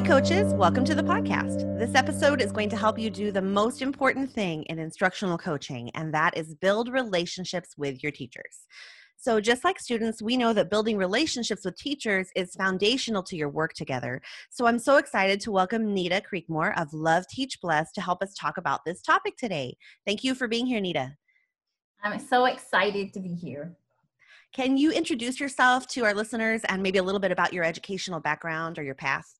[0.00, 1.78] Hey, coaches, welcome to the podcast.
[1.78, 5.90] This episode is going to help you do the most important thing in instructional coaching,
[5.90, 8.66] and that is build relationships with your teachers.
[9.18, 13.50] So, just like students, we know that building relationships with teachers is foundational to your
[13.50, 14.22] work together.
[14.48, 18.32] So, I'm so excited to welcome Nita Creekmore of Love Teach Bless to help us
[18.32, 19.76] talk about this topic today.
[20.06, 21.14] Thank you for being here, Nita.
[22.02, 23.76] I'm so excited to be here.
[24.54, 28.18] Can you introduce yourself to our listeners and maybe a little bit about your educational
[28.18, 29.39] background or your past?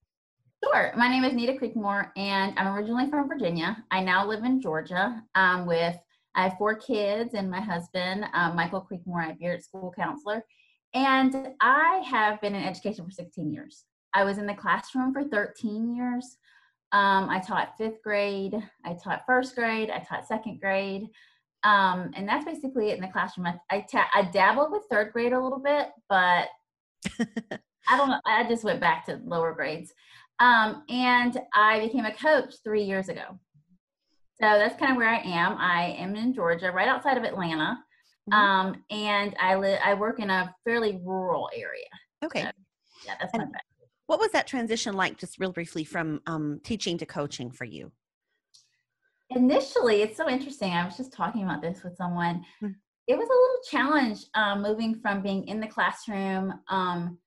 [0.63, 0.93] Sure.
[0.95, 3.83] My name is Nita Creekmore, and I'm originally from Virginia.
[3.91, 5.97] I now live in Georgia um, with
[6.35, 9.23] I have four kids and my husband, um, Michael Creekmore.
[9.23, 10.45] I'm at school counselor,
[10.93, 13.85] and I have been in education for 16 years.
[14.13, 16.37] I was in the classroom for 13 years.
[16.93, 18.55] Um, I taught fifth grade,
[18.85, 21.07] I taught first grade, I taught second grade,
[21.65, 23.47] um, and that's basically it in the classroom.
[23.47, 26.49] I I, ta- I dabbled with third grade a little bit, but
[27.89, 28.21] I don't know.
[28.27, 29.93] I just went back to lower grades.
[30.41, 33.39] Um, and I became a coach three years ago.
[34.41, 35.57] So that's kind of where I am.
[35.59, 37.79] I am in Georgia, right outside of Atlanta.
[38.31, 38.33] Mm-hmm.
[38.33, 41.85] Um, and I live, I work in a fairly rural area.
[42.25, 42.43] Okay.
[42.43, 42.51] So,
[43.07, 43.59] yeah, that's and my
[44.07, 47.93] What was that transition like, just real briefly, from um, teaching to coaching for you?
[49.29, 50.73] Initially, it's so interesting.
[50.73, 52.37] I was just talking about this with someone.
[52.63, 52.73] Mm-hmm.
[53.09, 57.19] It was a little challenge um, moving from being in the classroom um,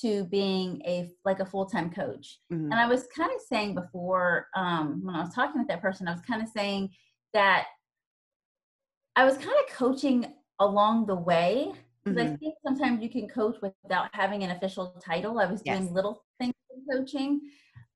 [0.00, 2.64] to being a like a full-time coach mm-hmm.
[2.64, 6.06] and i was kind of saying before um, when i was talking with that person
[6.06, 6.88] i was kind of saying
[7.34, 7.66] that
[9.16, 10.26] i was kind of coaching
[10.60, 11.72] along the way
[12.04, 12.34] because mm-hmm.
[12.34, 15.78] i think sometimes you can coach without having an official title i was yes.
[15.78, 17.40] doing little things in coaching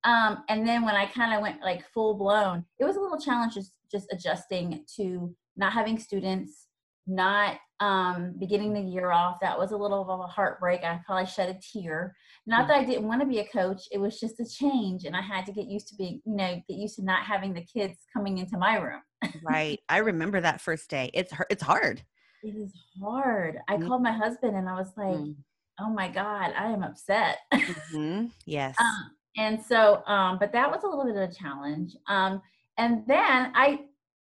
[0.04, 3.20] um, and then when i kind of went like full blown it was a little
[3.20, 6.66] challenge just, just adjusting to not having students
[7.06, 9.38] not um, beginning the year off.
[9.40, 10.82] That was a little of a heartbreak.
[10.82, 12.16] I probably shed a tear.
[12.46, 13.82] Not that I didn't want to be a coach.
[13.92, 16.62] It was just a change, and I had to get used to being, you know,
[16.68, 19.02] get used to not having the kids coming into my room.
[19.44, 19.78] right.
[19.88, 21.10] I remember that first day.
[21.12, 22.02] It's it's hard.
[22.42, 22.72] It is
[23.02, 23.58] hard.
[23.68, 23.86] I mm-hmm.
[23.86, 25.32] called my husband, and I was like, mm-hmm.
[25.80, 28.26] "Oh my God, I am upset." mm-hmm.
[28.46, 28.76] Yes.
[28.78, 31.96] Um, and so, um, but that was a little bit of a challenge.
[32.08, 32.40] Um,
[32.78, 33.80] and then I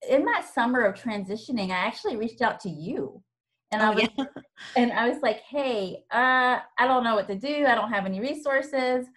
[0.09, 3.21] in that summer of transitioning, I actually reached out to you.
[3.71, 4.25] And oh, I was yeah.
[4.75, 7.65] and I was like, hey, uh, I don't know what to do.
[7.65, 9.07] I don't have any resources.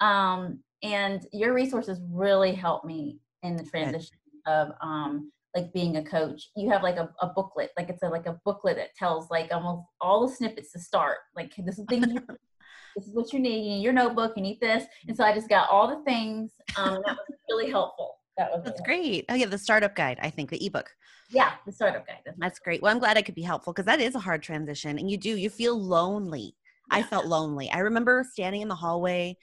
[0.00, 4.16] Um, and your resources really helped me in the transition
[4.46, 6.50] of um like being a coach.
[6.56, 9.52] You have like a, a booklet, like it's a like a booklet that tells like
[9.52, 11.18] almost all the snippets to start.
[11.34, 12.20] Like this is things you,
[12.96, 13.64] this is what you need.
[13.64, 14.84] You need your notebook, you need this.
[15.08, 16.52] And so I just got all the things.
[16.76, 18.19] Um, that was really helpful.
[18.36, 19.24] That was That's great.
[19.28, 20.90] Oh yeah, the startup guide, I think, the ebook.
[21.30, 22.34] Yeah, the startup guide.
[22.38, 22.82] That's great.
[22.82, 24.98] Well, I'm glad I could be helpful because that is a hard transition.
[24.98, 26.54] And you do, you feel lonely.
[26.90, 26.98] Yeah.
[26.98, 27.70] I felt lonely.
[27.70, 29.36] I remember standing in the hallway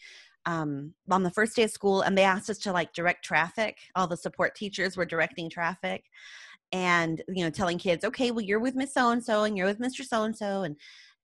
[0.45, 3.77] um, on the first day of school and they asked us to like direct traffic.
[3.95, 6.03] All the support teachers were directing traffic
[6.71, 10.03] and, you know, telling kids, okay, well, you're with Miss So-and-so and you're with Mr.
[10.03, 10.63] So-and-so.
[10.63, 10.75] And,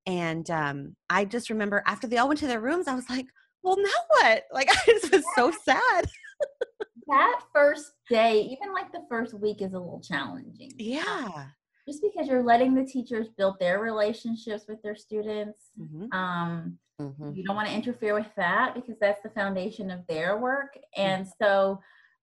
[0.06, 3.26] and um, I just remember after they all went to their rooms, I was like,
[3.64, 4.44] well, now what?
[4.52, 6.06] Like, I just was so sad
[7.08, 10.72] that first day, even like the first week, is a little challenging.
[10.78, 11.48] Yeah.
[11.88, 15.72] Just because you're letting the teachers build their relationships with their students.
[15.80, 16.14] Mm-hmm.
[16.14, 17.34] Um, mm-hmm.
[17.34, 20.76] You don't want to interfere with that because that's the foundation of their work.
[20.76, 21.02] Mm-hmm.
[21.02, 21.82] And so,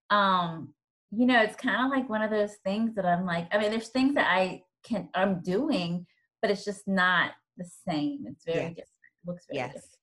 [0.09, 0.73] um,
[1.11, 3.71] you know, it's kind of like one of those things that I'm like, I mean,
[3.71, 6.07] there's things that I can, I'm doing,
[6.41, 8.25] but it's just not the same.
[8.27, 8.69] It's very yes.
[8.71, 8.89] different.
[9.25, 9.73] It looks very yes.
[9.75, 10.00] different.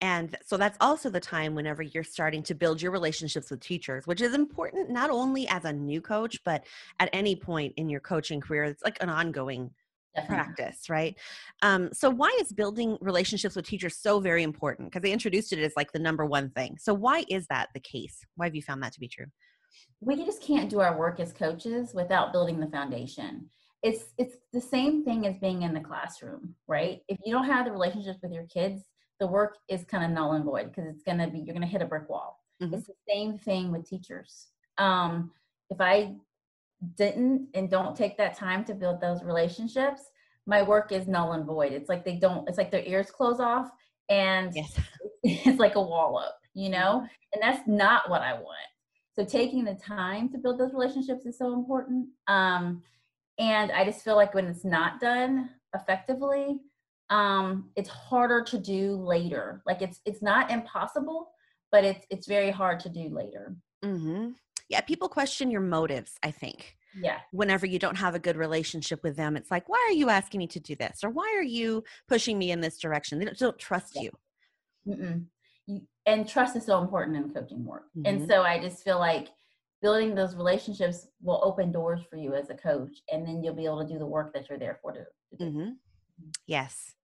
[0.00, 4.06] And so that's also the time whenever you're starting to build your relationships with teachers,
[4.06, 6.64] which is important not only as a new coach, but
[7.00, 8.64] at any point in your coaching career.
[8.64, 9.70] It's like an ongoing
[10.14, 10.54] Definitely.
[10.54, 11.16] practice, right?
[11.62, 14.90] Um, so, why is building relationships with teachers so very important?
[14.90, 16.76] Because they introduced it as like the number one thing.
[16.78, 18.18] So, why is that the case?
[18.36, 19.26] Why have you found that to be true?
[20.00, 23.50] We just can't do our work as coaches without building the foundation.
[23.82, 27.00] It's it's the same thing as being in the classroom, right?
[27.08, 28.82] If you don't have the relationships with your kids,
[29.20, 31.60] the work is kind of null and void because it's going to be you're going
[31.60, 32.74] to hit a brick wall mm-hmm.
[32.74, 34.48] it's the same thing with teachers
[34.78, 35.30] um,
[35.70, 36.14] if i
[36.96, 40.02] didn't and don't take that time to build those relationships
[40.46, 43.40] my work is null and void it's like they don't it's like their ears close
[43.40, 43.70] off
[44.08, 44.78] and yes.
[45.22, 47.06] it's like a wall up you know mm-hmm.
[47.32, 48.44] and that's not what i want
[49.12, 52.82] so taking the time to build those relationships is so important um,
[53.38, 56.60] and I just feel like when it's not done effectively,
[57.10, 59.62] um, it's harder to do later.
[59.66, 61.30] Like it's it's not impossible,
[61.72, 63.56] but it's it's very hard to do later.
[63.84, 64.30] Mm-hmm.
[64.68, 66.14] Yeah, people question your motives.
[66.22, 66.76] I think.
[67.00, 67.18] Yeah.
[67.32, 70.38] Whenever you don't have a good relationship with them, it's like, why are you asking
[70.38, 73.18] me to do this, or why are you pushing me in this direction?
[73.18, 74.02] They don't, don't trust yeah.
[74.02, 74.10] you.
[74.88, 75.24] Mm-mm.
[75.66, 75.82] you.
[76.06, 77.84] And trust is so important in coaching work.
[77.96, 78.06] Mm-hmm.
[78.06, 79.28] And so I just feel like
[79.82, 83.66] building those relationships will open doors for you as a coach, and then you'll be
[83.66, 85.44] able to do the work that you're there for to, to do.
[85.44, 85.68] Mm-hmm.
[86.46, 86.94] Yes.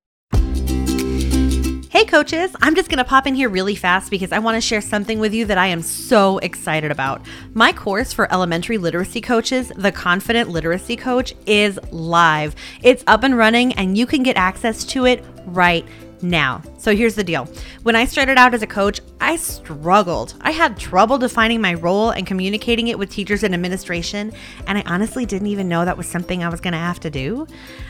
[1.94, 5.20] Hey, coaches, I'm just gonna pop in here really fast because I wanna share something
[5.20, 7.24] with you that I am so excited about.
[7.54, 12.56] My course for elementary literacy coaches, The Confident Literacy Coach, is live.
[12.82, 15.86] It's up and running, and you can get access to it right
[16.22, 16.62] now.
[16.78, 17.48] So here's the deal.
[17.82, 20.34] When I started out as a coach, I struggled.
[20.40, 24.32] I had trouble defining my role and communicating it with teachers and administration,
[24.66, 27.10] and I honestly didn't even know that was something I was going to have to
[27.10, 27.46] do.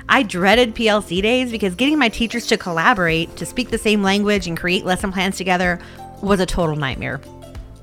[0.08, 4.46] I dreaded PLC days because getting my teachers to collaborate, to speak the same language,
[4.46, 5.80] and create lesson plans together
[6.22, 7.20] was a total nightmare.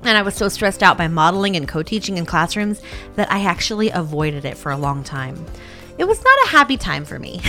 [0.04, 2.82] And I was so stressed out by modeling and co teaching in classrooms
[3.14, 5.46] that I actually avoided it for a long time.
[6.02, 7.40] It was not a happy time for me,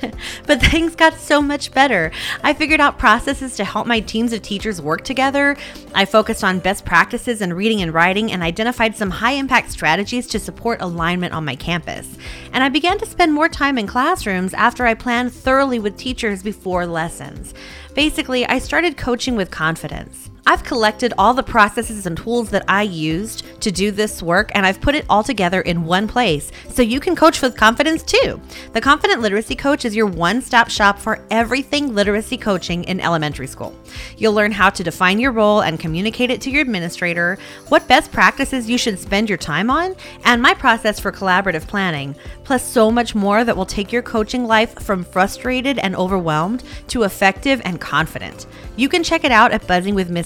[0.46, 2.12] but things got so much better.
[2.42, 5.56] I figured out processes to help my teams of teachers work together.
[5.94, 10.26] I focused on best practices in reading and writing and identified some high impact strategies
[10.26, 12.18] to support alignment on my campus.
[12.52, 16.42] And I began to spend more time in classrooms after I planned thoroughly with teachers
[16.42, 17.54] before lessons.
[17.94, 20.28] Basically, I started coaching with confidence.
[20.44, 24.66] I've collected all the processes and tools that I used to do this work and
[24.66, 28.40] I've put it all together in one place so you can coach with confidence too.
[28.72, 33.46] The Confident Literacy Coach is your one stop shop for everything literacy coaching in elementary
[33.46, 33.72] school.
[34.16, 38.10] You'll learn how to define your role and communicate it to your administrator, what best
[38.10, 39.94] practices you should spend your time on,
[40.24, 44.44] and my process for collaborative planning, plus so much more that will take your coaching
[44.44, 48.46] life from frustrated and overwhelmed to effective and confident.
[48.76, 49.62] You can check it out at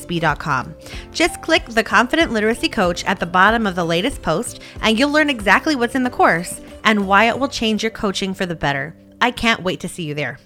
[0.06, 0.74] buzzingwithmissb.com.
[1.12, 5.10] Just click the Confident Literacy Coach at the bottom of the latest post, and you'll
[5.10, 8.54] learn exactly what's in the course and why it will change your coaching for the
[8.54, 8.96] better.
[9.20, 10.38] I can't wait to see you there.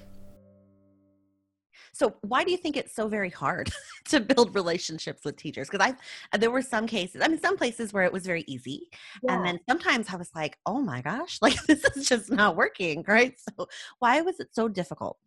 [1.92, 3.70] So, why do you think it's so very hard
[4.08, 5.68] to build relationships with teachers?
[5.68, 5.94] Because
[6.32, 7.20] I, there were some cases.
[7.22, 8.88] I mean, some places where it was very easy,
[9.22, 9.34] yeah.
[9.34, 13.04] and then sometimes I was like, "Oh my gosh, like this is just not working."
[13.06, 13.34] Right?
[13.38, 13.68] So,
[13.98, 15.18] why was it so difficult?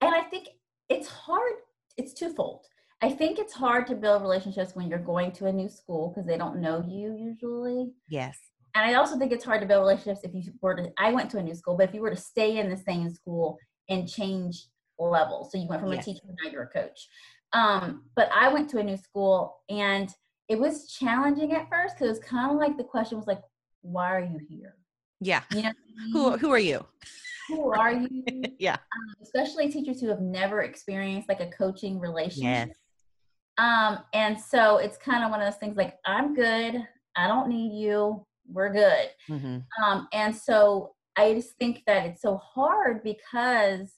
[0.00, 0.48] And I think
[0.88, 1.54] it's hard
[1.96, 2.66] it's twofold.
[3.04, 6.26] I think it's hard to build relationships when you're going to a new school because
[6.26, 7.92] they don't know you usually.
[8.08, 8.34] Yes.
[8.74, 11.30] And I also think it's hard to build relationships if you were to I went
[11.32, 13.58] to a new school, but if you were to stay in the same school
[13.90, 14.68] and change
[14.98, 15.52] levels.
[15.52, 16.02] So you went from yes.
[16.02, 17.08] a teacher now you're a coach.
[17.52, 20.08] Um, but I went to a new school and
[20.48, 23.42] it was challenging at first because it was kind of like the question was like,
[23.82, 24.76] why are you here?
[25.20, 25.42] Yeah.
[25.52, 25.72] You know
[26.14, 26.86] who who are you?
[27.48, 28.08] who are you?
[28.58, 28.74] yeah.
[28.76, 32.68] Um, especially teachers who have never experienced like a coaching relationship.
[32.68, 32.76] Yes.
[33.58, 36.86] Um, and so it's kind of one of those things like, I'm good.
[37.16, 38.26] I don't need you.
[38.46, 39.10] We're good.
[39.30, 39.58] Mm-hmm.
[39.82, 43.92] Um, and so I just think that it's so hard because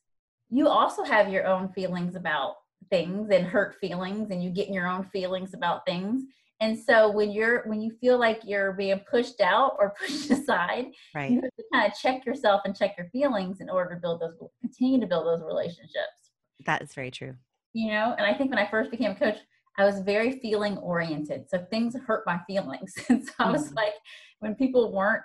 [0.50, 2.56] you also have your own feelings about
[2.91, 6.23] things and hurt feelings, and you get in your own feelings about things
[6.61, 10.87] and so when you're when you feel like you're being pushed out or pushed aside
[11.14, 11.31] right.
[11.31, 14.20] you have to kind of check yourself and check your feelings in order to build
[14.20, 16.31] those continue to build those relationships
[16.65, 17.34] that is very true
[17.76, 19.36] you know and i think when i first became a coach
[19.78, 23.76] i was very feeling oriented so things hurt my feelings and so i was mm-hmm.
[23.76, 23.94] like
[24.40, 25.22] when people weren't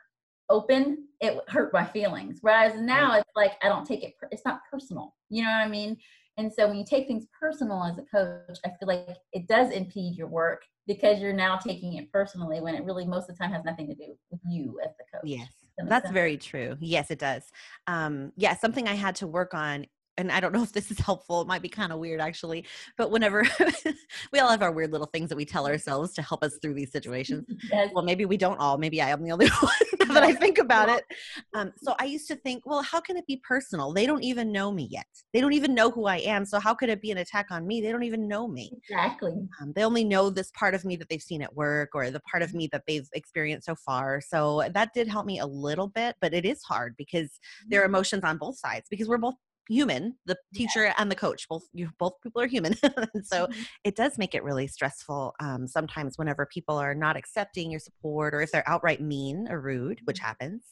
[0.49, 4.59] open it hurt my feelings whereas now it's like i don't take it it's not
[4.69, 5.95] personal you know what i mean
[6.37, 9.69] and so when you take things personal as a coach, I feel like it does
[9.69, 13.43] impede your work because you're now taking it personally when it really most of the
[13.43, 15.23] time has nothing to do with you as the coach.
[15.25, 15.49] Yes.
[15.87, 16.13] That's sense?
[16.13, 16.77] very true.
[16.79, 17.43] Yes, it does.
[17.87, 19.85] Um, yeah, something I had to work on
[20.21, 21.41] and I don't know if this is helpful.
[21.41, 22.65] It might be kind of weird actually,
[22.97, 23.45] but whenever
[24.31, 26.75] we all have our weird little things that we tell ourselves to help us through
[26.75, 27.45] these situations.
[27.71, 27.91] Yes.
[27.93, 28.77] Well, maybe we don't all.
[28.77, 31.05] Maybe I am the only one now that I think about it.
[31.53, 33.93] Um, so I used to think, well, how can it be personal?
[33.93, 35.05] They don't even know me yet.
[35.31, 36.43] They don't even know who I am.
[36.43, 37.79] So how could it be an attack on me?
[37.79, 38.71] They don't even know me.
[38.89, 39.33] Exactly.
[39.61, 42.19] Um, they only know this part of me that they've seen at work or the
[42.21, 44.19] part of me that they've experienced so far.
[44.21, 47.29] So that did help me a little bit, but it is hard because
[47.67, 47.95] there are mm-hmm.
[47.95, 49.35] emotions on both sides because we're both
[49.69, 50.93] human the teacher yeah.
[50.97, 52.73] and the coach both you both people are human
[53.23, 53.61] so mm-hmm.
[53.83, 58.33] it does make it really stressful um, sometimes whenever people are not accepting your support
[58.33, 60.27] or if they're outright mean or rude which mm-hmm.
[60.27, 60.63] happens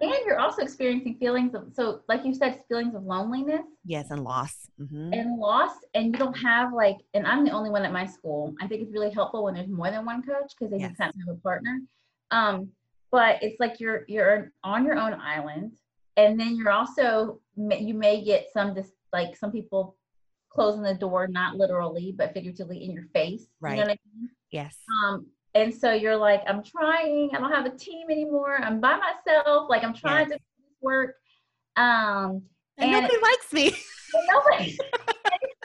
[0.00, 4.24] and you're also experiencing feelings of so like you said feelings of loneliness yes and
[4.24, 5.12] loss mm-hmm.
[5.12, 8.54] and loss and you don't have like and i'm the only one at my school
[8.62, 10.88] i think it's really helpful when there's more than one coach because they yes.
[10.88, 11.80] can kind of have a partner
[12.30, 12.68] um
[13.10, 15.72] but it's like you're you're on your own island
[16.16, 19.96] and then you're also you may get some just like some people
[20.50, 24.30] closing the door not literally but figuratively in your face right you know I mean?
[24.50, 24.76] yes.
[25.04, 28.98] Um and so you're like i'm trying i don't have a team anymore i'm by
[28.98, 30.38] myself like i'm trying yes.
[30.38, 30.44] to
[30.80, 31.16] work.
[31.76, 32.42] Um
[32.78, 33.76] and, and nobody likes me.
[34.32, 34.78] Nobody.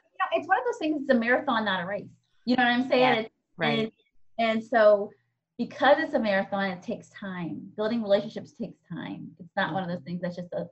[0.05, 2.05] You know, it's one of those things it's a marathon not a race.
[2.45, 3.23] You know what i'm saying?
[3.23, 3.79] Yeah, right.
[3.79, 3.91] and,
[4.39, 5.09] and so
[5.57, 7.61] because it's a marathon, it takes time.
[7.77, 9.29] Building relationships takes time.
[9.39, 10.65] It's not one of those things that's just a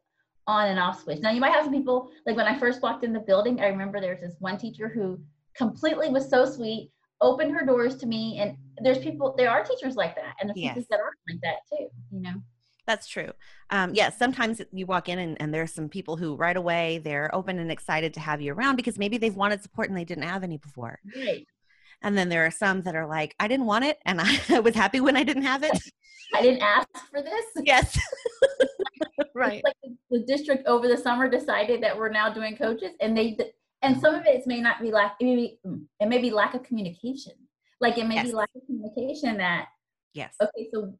[0.51, 1.19] on and off switch.
[1.19, 3.67] Now you might have some people like when I first walked in the building, I
[3.67, 5.19] remember there's this one teacher who
[5.55, 6.91] completely was so sweet,
[7.21, 10.59] opened her doors to me, and there's people there are teachers like that, and there's
[10.59, 10.73] yes.
[10.73, 11.87] teachers that aren't like that too.
[12.11, 12.33] You know.
[12.87, 13.31] That's true.
[13.69, 16.99] Um, yes, yeah, sometimes you walk in and, and there's some people who right away
[17.03, 20.03] they're open and excited to have you around because maybe they've wanted support and they
[20.03, 20.99] didn't have any before.
[21.15, 21.47] Right.
[22.01, 24.75] And then there are some that are like, I didn't want it and I was
[24.75, 25.79] happy when I didn't have it.
[26.33, 27.45] I didn't ask for this.
[27.63, 27.99] Yes.
[29.35, 29.63] right.
[29.63, 33.37] like the district over the summer decided that we're now doing coaches and they
[33.81, 36.31] and some of it may not be lack it may be, mm, it may be
[36.31, 37.33] lack of communication.
[37.79, 38.27] Like it may yes.
[38.27, 39.67] be lack of communication that
[40.13, 40.35] yes.
[40.41, 40.93] Okay, so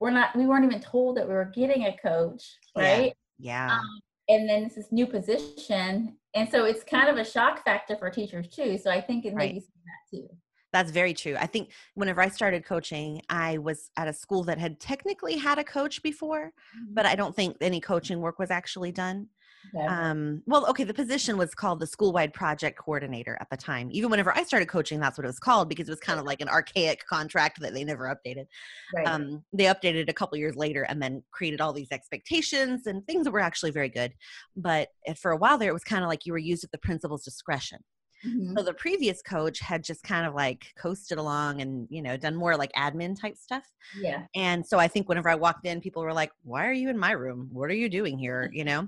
[0.00, 2.42] we're not we weren't even told that we were getting a coach,
[2.76, 3.12] right?
[3.38, 3.68] Yeah.
[3.68, 3.74] yeah.
[3.76, 7.96] Um, and then it's this new position and so it's kind of a shock factor
[7.96, 10.28] for teachers too so i think it may be that too
[10.72, 14.58] that's very true i think whenever i started coaching i was at a school that
[14.58, 16.94] had technically had a coach before mm-hmm.
[16.94, 19.28] but i don't think any coaching work was actually done
[19.74, 19.86] Okay.
[19.86, 23.88] Um, well, okay, the position was called the school wide project coordinator at the time.
[23.92, 26.26] Even whenever I started coaching, that's what it was called because it was kind of
[26.26, 28.46] like an archaic contract that they never updated.
[28.94, 29.06] Right.
[29.06, 33.24] Um, they updated a couple years later and then created all these expectations and things
[33.24, 34.12] that were actually very good.
[34.56, 36.72] But eh, for a while there, it was kind of like you were used at
[36.72, 37.78] the principal's discretion.
[38.26, 38.56] Mm-hmm.
[38.56, 42.36] So the previous coach had just kind of like coasted along and, you know, done
[42.36, 43.64] more like admin type stuff.
[43.98, 44.24] Yeah.
[44.34, 46.98] And so I think whenever I walked in, people were like, why are you in
[46.98, 47.48] my room?
[47.52, 48.50] What are you doing here?
[48.62, 48.86] You know?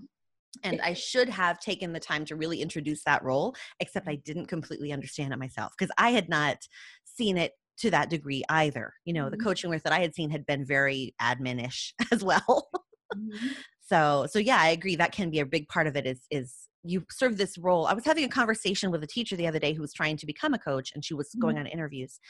[0.62, 4.46] and I should have taken the time to really introduce that role, except I didn't
[4.46, 6.58] completely understand it myself because I had not
[7.04, 8.94] seen it to that degree either.
[9.04, 9.46] You know, the mm-hmm.
[9.46, 12.68] coaching work that I had seen had been very adminish as well.
[13.14, 13.48] mm-hmm.
[13.80, 14.96] So, so yeah, I agree.
[14.96, 16.06] That can be a big part of it.
[16.06, 17.86] Is is you serve this role.
[17.86, 20.26] I was having a conversation with a teacher the other day who was trying to
[20.26, 21.40] become a coach, and she was mm-hmm.
[21.40, 22.20] going on interviews,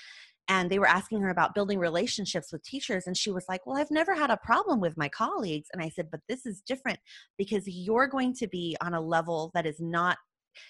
[0.49, 3.79] and they were asking her about building relationships with teachers and she was like well
[3.79, 6.99] i've never had a problem with my colleagues and i said but this is different
[7.39, 10.19] because you're going to be on a level that is not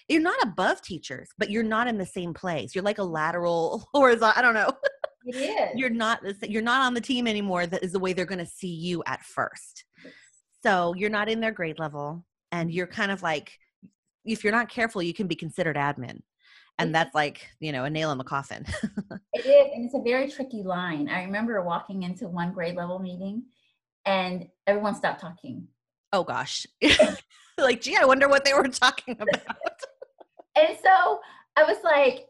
[0.07, 3.87] you're not above teachers but you're not in the same place you're like a lateral
[3.93, 4.71] horizontal i don't know
[5.25, 5.79] it is.
[5.79, 8.45] you're not you're not on the team anymore that is the way they're going to
[8.45, 9.85] see you at first
[10.63, 13.51] so you're not in their grade level and you're kind of like
[14.25, 16.21] if you're not careful you can be considered admin.
[16.77, 18.65] And that's like you know a nail in the coffin.
[19.33, 21.09] It is and it's a very tricky line.
[21.09, 23.43] I remember walking into one grade level meeting
[24.05, 25.67] and everyone stopped talking.
[26.13, 26.65] Oh gosh.
[27.57, 29.55] Like gee i wonder what they were talking about.
[30.57, 31.19] And so
[31.55, 32.27] i was like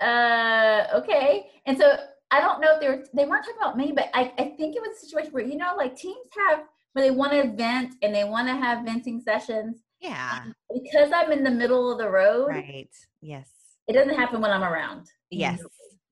[0.00, 1.48] uh okay.
[1.66, 1.96] And so
[2.30, 4.74] i don't know if they were they weren't talking about me but i, I think
[4.74, 6.16] it was a situation where you know like teams
[6.48, 6.60] have
[6.92, 11.32] where they want to vent and they want to have venting sessions yeah because i'm
[11.32, 12.90] in the middle of the road right
[13.20, 13.50] yes
[13.88, 15.10] it doesn't happen when I'm around.
[15.30, 15.58] Yes.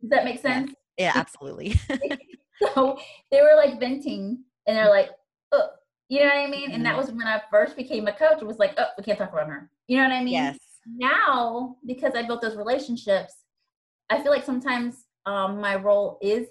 [0.01, 0.73] Does that make sense?
[0.99, 1.79] Yeah, yeah absolutely.
[2.75, 2.99] so
[3.31, 5.11] they were like venting and they're like,
[5.53, 5.69] oh,
[6.09, 6.73] you know what I mean?
[6.73, 6.99] And that mm-hmm.
[6.99, 8.41] was when I first became a coach.
[8.41, 9.71] It was like, oh, we can't talk about her.
[9.89, 10.35] You know what I mean?
[10.35, 10.59] Yes.
[10.87, 13.35] Now, because I built those relationships,
[14.09, 16.47] I feel like sometimes um, my role is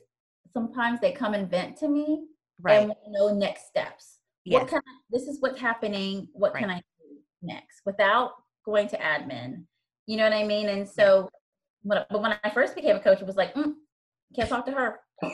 [0.53, 2.25] sometimes they come and vent to me
[2.61, 2.81] right.
[2.81, 4.19] and know next steps.
[4.43, 4.61] Yes.
[4.61, 6.27] What can I, this is what's happening.
[6.33, 6.59] What right.
[6.59, 6.94] can I do
[7.45, 8.31] next without
[8.65, 9.63] going to admin?
[10.07, 10.69] You know what I mean?
[10.69, 11.29] And so,
[11.83, 13.73] but when I first became a coach, it was like, mm,
[14.35, 14.99] can't talk to her.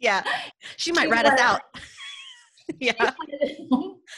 [0.00, 0.22] Yeah,
[0.76, 1.60] she might rat us out.
[2.80, 3.12] yeah.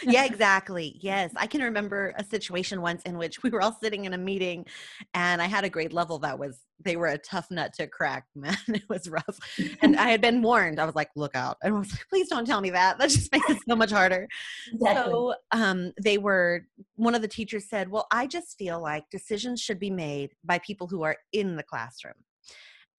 [0.02, 0.98] yeah, exactly.
[1.00, 1.32] Yes.
[1.36, 4.66] I can remember a situation once in which we were all sitting in a meeting
[5.14, 8.24] and I had a grade level that was, they were a tough nut to crack,
[8.34, 8.56] man.
[8.68, 9.38] It was rough.
[9.82, 10.80] And I had been warned.
[10.80, 11.58] I was like, look out.
[11.62, 12.98] And I was like, please don't tell me that.
[12.98, 14.26] That just makes it so much harder.
[14.72, 15.12] Exactly.
[15.12, 16.66] So um, they were,
[16.96, 20.58] one of the teachers said, well, I just feel like decisions should be made by
[20.58, 22.14] people who are in the classroom.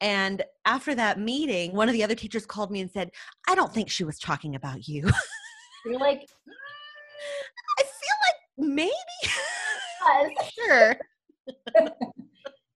[0.02, 3.12] And after that meeting, one of the other teachers called me and said,
[3.48, 5.08] I don't think she was talking about you.
[5.86, 6.22] You're like,
[7.80, 8.92] I feel like maybe.
[9.24, 10.54] Yes.
[10.54, 10.96] sure.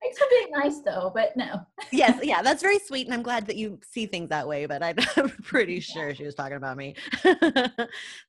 [0.01, 1.61] Thanks for being nice though, but no.
[1.91, 4.67] yes, yeah, that's very sweet, and I'm glad that you see things that way.
[4.67, 4.95] But I'm
[5.41, 6.93] pretty sure she was talking about me.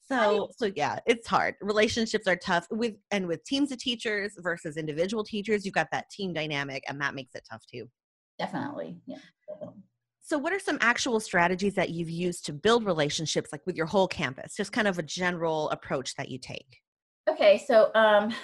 [0.09, 1.57] so, so yeah, it's hard.
[1.61, 5.67] Relationships are tough with and with teams of teachers versus individual teachers.
[5.67, 7.91] You've got that team dynamic, and that makes it tough too.
[8.39, 9.19] Definitely, yeah.
[9.49, 9.83] Definitely.
[10.21, 13.87] So, what are some actual strategies that you've used to build relationships, like with your
[13.87, 14.57] whole campus?
[14.57, 16.81] Just kind of a general approach that you take.
[17.31, 18.35] Okay, so um,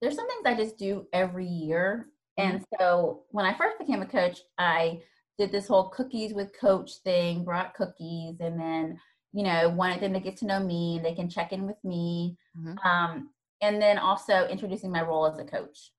[0.00, 2.08] there's some things I just do every year.
[2.36, 2.64] And mm-hmm.
[2.78, 5.00] so when I first became a coach, I
[5.38, 8.98] did this whole cookies with coach thing, brought cookies, and then,
[9.32, 10.96] you know, wanted them to get to know me.
[10.96, 12.36] and They can check in with me.
[12.58, 12.86] Mm-hmm.
[12.86, 13.30] Um,
[13.62, 15.92] and then also introducing my role as a coach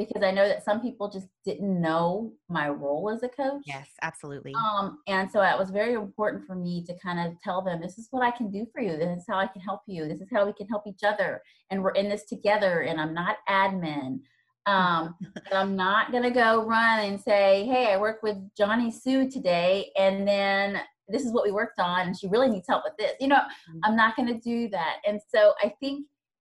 [0.00, 3.62] because I know that some people just didn't know my role as a coach.
[3.66, 4.54] Yes, absolutely.
[4.54, 7.98] Um, and so it was very important for me to kind of tell them, this
[7.98, 8.96] is what I can do for you.
[8.96, 10.08] This is how I can help you.
[10.08, 11.42] This is how we can help each other.
[11.68, 12.80] And we're in this together.
[12.80, 14.20] And I'm not admin.
[14.64, 15.16] Um,
[15.52, 19.90] I'm not going to go run and say, hey, I work with Johnny Sue today.
[19.98, 22.06] And then this is what we worked on.
[22.06, 23.12] And she really needs help with this.
[23.20, 23.80] You know, mm-hmm.
[23.84, 24.96] I'm not going to do that.
[25.06, 26.06] And so I think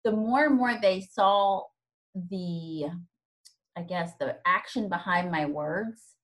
[0.04, 1.62] the more and more they saw
[2.30, 2.90] the
[3.78, 6.16] i guess the action behind my words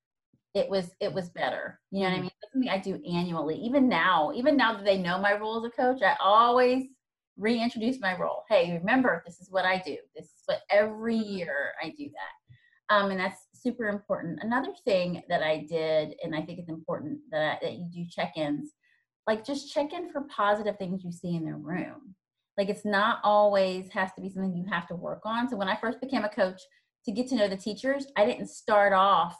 [0.54, 1.80] it was it was better.
[1.90, 2.22] You know what i mm-hmm.
[2.22, 2.30] mean?
[2.40, 3.56] That's something i do annually.
[3.56, 6.84] Even now even now that they know my role as a coach i always
[7.36, 8.44] reintroduce my role.
[8.48, 9.96] Hey remember this is what i do.
[10.14, 12.94] This is what every year i do that.
[12.94, 14.40] Um, and that's super important.
[14.42, 18.70] Another thing that i did and i think it's important that, that you do check-ins
[19.26, 22.14] like just check in for positive things you see in their room.
[22.58, 25.48] Like it's not always has to be something you have to work on.
[25.48, 26.60] So when I first became a coach
[27.04, 29.36] to get to know the teachers, I didn't start off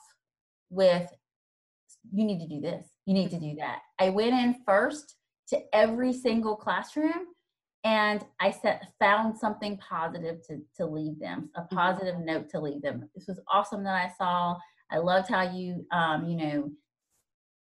[0.71, 1.11] with
[2.13, 3.81] you need to do this, you need to do that.
[3.99, 5.17] I went in first
[5.49, 7.27] to every single classroom
[7.85, 11.77] and I set found something positive to to leave them, a mm-hmm.
[11.77, 13.09] positive note to leave them.
[13.15, 14.57] This was awesome that I saw.
[14.91, 16.71] I loved how you um, you know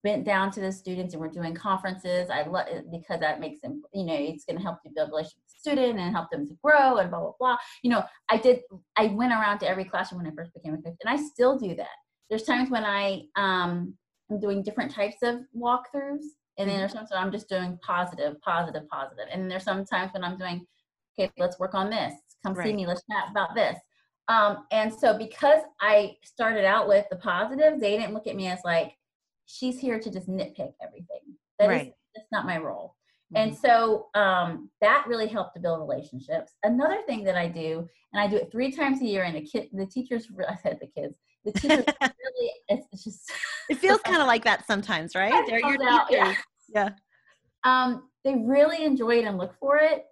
[0.05, 2.29] went down to the students and we're doing conferences.
[2.31, 5.41] I love because that makes them, you know, it's going to help you build relationship
[5.65, 7.57] student and help them to grow and blah blah blah.
[7.83, 8.61] You know, I did.
[8.97, 11.59] I went around to every classroom when I first became a coach, and I still
[11.59, 11.97] do that.
[12.29, 13.95] There's times when I um,
[14.31, 16.27] I'm doing different types of walkthroughs,
[16.59, 16.79] and then mm-hmm.
[16.79, 19.65] there's times when I'm just doing positive, positive, positive, positive, positive, positive, positive, and there's
[19.65, 20.67] some times when I'm doing,
[21.19, 22.15] okay, let's work on this.
[22.45, 22.67] Come right.
[22.67, 22.87] see me.
[22.87, 23.79] Let's chat about this.
[24.29, 28.49] Um, and so because I started out with the positives, they didn't look at me
[28.49, 28.93] as like
[29.47, 31.37] she's here to just nitpick everything.
[31.59, 31.87] That right.
[31.89, 32.97] is, that's not my role.
[33.35, 33.49] Mm-hmm.
[33.49, 36.53] And so um, that really helped to build relationships.
[36.63, 39.43] Another thing that I do, and I do it three times a year, and the
[39.43, 43.31] kid, the teachers, I said the kids, the teachers really, it's just.
[43.71, 45.33] It feels kind of like that sometimes, right?
[45.49, 46.07] They're your teachers.
[46.11, 46.35] Yeah.
[46.69, 46.91] yeah.
[47.65, 50.05] Um, they really enjoy it and look for it.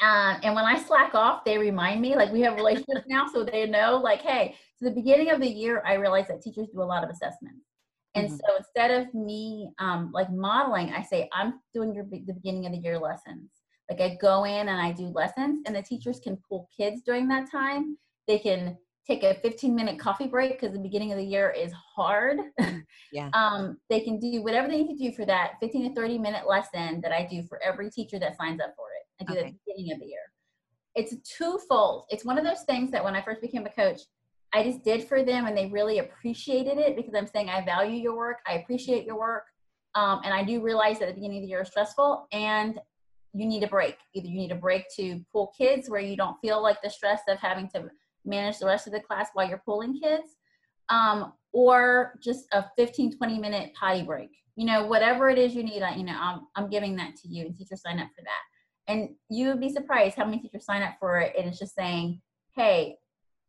[0.00, 3.42] Uh, and when I slack off, they remind me, like we have relationships now, so
[3.42, 6.82] they know, like, hey, so the beginning of the year, I realized that teachers do
[6.82, 7.65] a lot of assessments.
[8.16, 8.36] And mm-hmm.
[8.36, 12.72] so instead of me um, like modeling, I say, I'm doing your, the beginning of
[12.72, 13.50] the year lessons.
[13.90, 17.28] Like I go in and I do lessons, and the teachers can pull kids during
[17.28, 17.96] that time.
[18.26, 18.76] They can
[19.06, 22.38] take a 15 minute coffee break because the beginning of the year is hard.
[23.12, 23.30] Yeah.
[23.34, 26.48] um, they can do whatever they need to do for that 15 to 30 minute
[26.48, 29.22] lesson that I do for every teacher that signs up for it.
[29.22, 29.48] I do okay.
[29.48, 30.18] at the beginning of the year.
[30.96, 32.06] It's twofold.
[32.08, 34.00] It's one of those things that when I first became a coach,
[34.52, 38.00] I just did for them and they really appreciated it because I'm saying I value
[38.00, 39.44] your work, I appreciate your work.
[39.94, 42.78] Um, and I do realize that at the beginning of the year is stressful and
[43.32, 43.96] you need a break.
[44.14, 47.20] Either you need a break to pull kids where you don't feel like the stress
[47.28, 47.88] of having to
[48.24, 50.36] manage the rest of the class while you're pulling kids,
[50.88, 54.30] um, or just a 15, 20 minute potty break.
[54.56, 57.28] You know, whatever it is you need, I, you know, I'm, I'm giving that to
[57.28, 58.92] you and teachers sign up for that.
[58.92, 61.74] And you would be surprised how many teachers sign up for it and it's just
[61.74, 62.20] saying,
[62.54, 62.96] hey,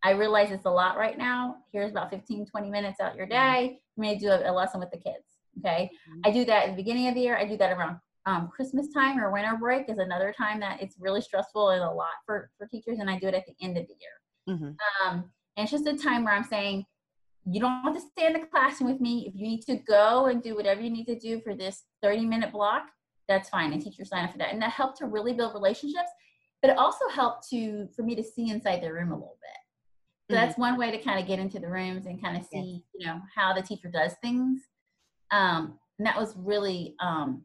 [0.04, 1.58] I realize it's a lot right now.
[1.72, 3.80] Here's about 15, 20 minutes out your day.
[3.96, 5.26] You may do a, a lesson with the kids.
[5.60, 5.90] Okay.
[6.10, 6.20] Mm-hmm.
[6.24, 7.36] I do that at the beginning of the year.
[7.36, 10.98] I do that around um, Christmas time or winter break is another time that it's
[11.00, 13.00] really stressful and a lot for, for teachers.
[13.00, 14.56] And I do it at the end of the year.
[14.56, 15.08] Mm-hmm.
[15.08, 16.86] Um, and it's just a time where I'm saying,
[17.50, 19.26] you don't have to stay in the classroom with me.
[19.28, 22.26] If you need to go and do whatever you need to do for this 30
[22.26, 22.84] minute block,
[23.30, 23.72] that's fine.
[23.72, 24.52] And teachers sign up for that.
[24.52, 26.10] And that helped to really build relationships.
[26.62, 29.67] But it also helped to for me to see inside the room a little bit.
[30.30, 30.46] So mm-hmm.
[30.46, 33.08] that's one way to kind of get into the rooms and kind of see, you
[33.08, 34.62] know, how the teacher does things.
[35.32, 37.44] Um, and that was really um,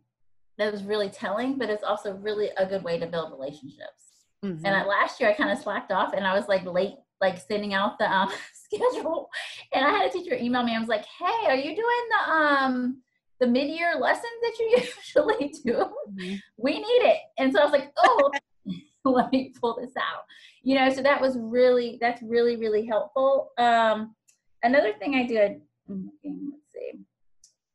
[0.59, 4.27] that was really telling, but it's also really a good way to build relationships.
[4.45, 4.67] Mm-hmm.
[4.67, 7.73] And last year I kind of slacked off and I was like late, like sending
[7.73, 9.31] out the um, schedule.
[9.73, 10.75] And I had a teacher email me.
[10.75, 13.03] I was like, "Hey, are you doing the um
[13.41, 15.73] the mid year lessons that you usually do?
[15.75, 16.35] Mm-hmm.
[16.57, 18.31] We need it." And so I was like, "Oh,
[19.05, 20.25] let me pull this out."
[20.63, 23.51] You know so that was really that's really really helpful.
[23.59, 24.15] Um
[24.63, 26.93] another thing i did mm, let's see.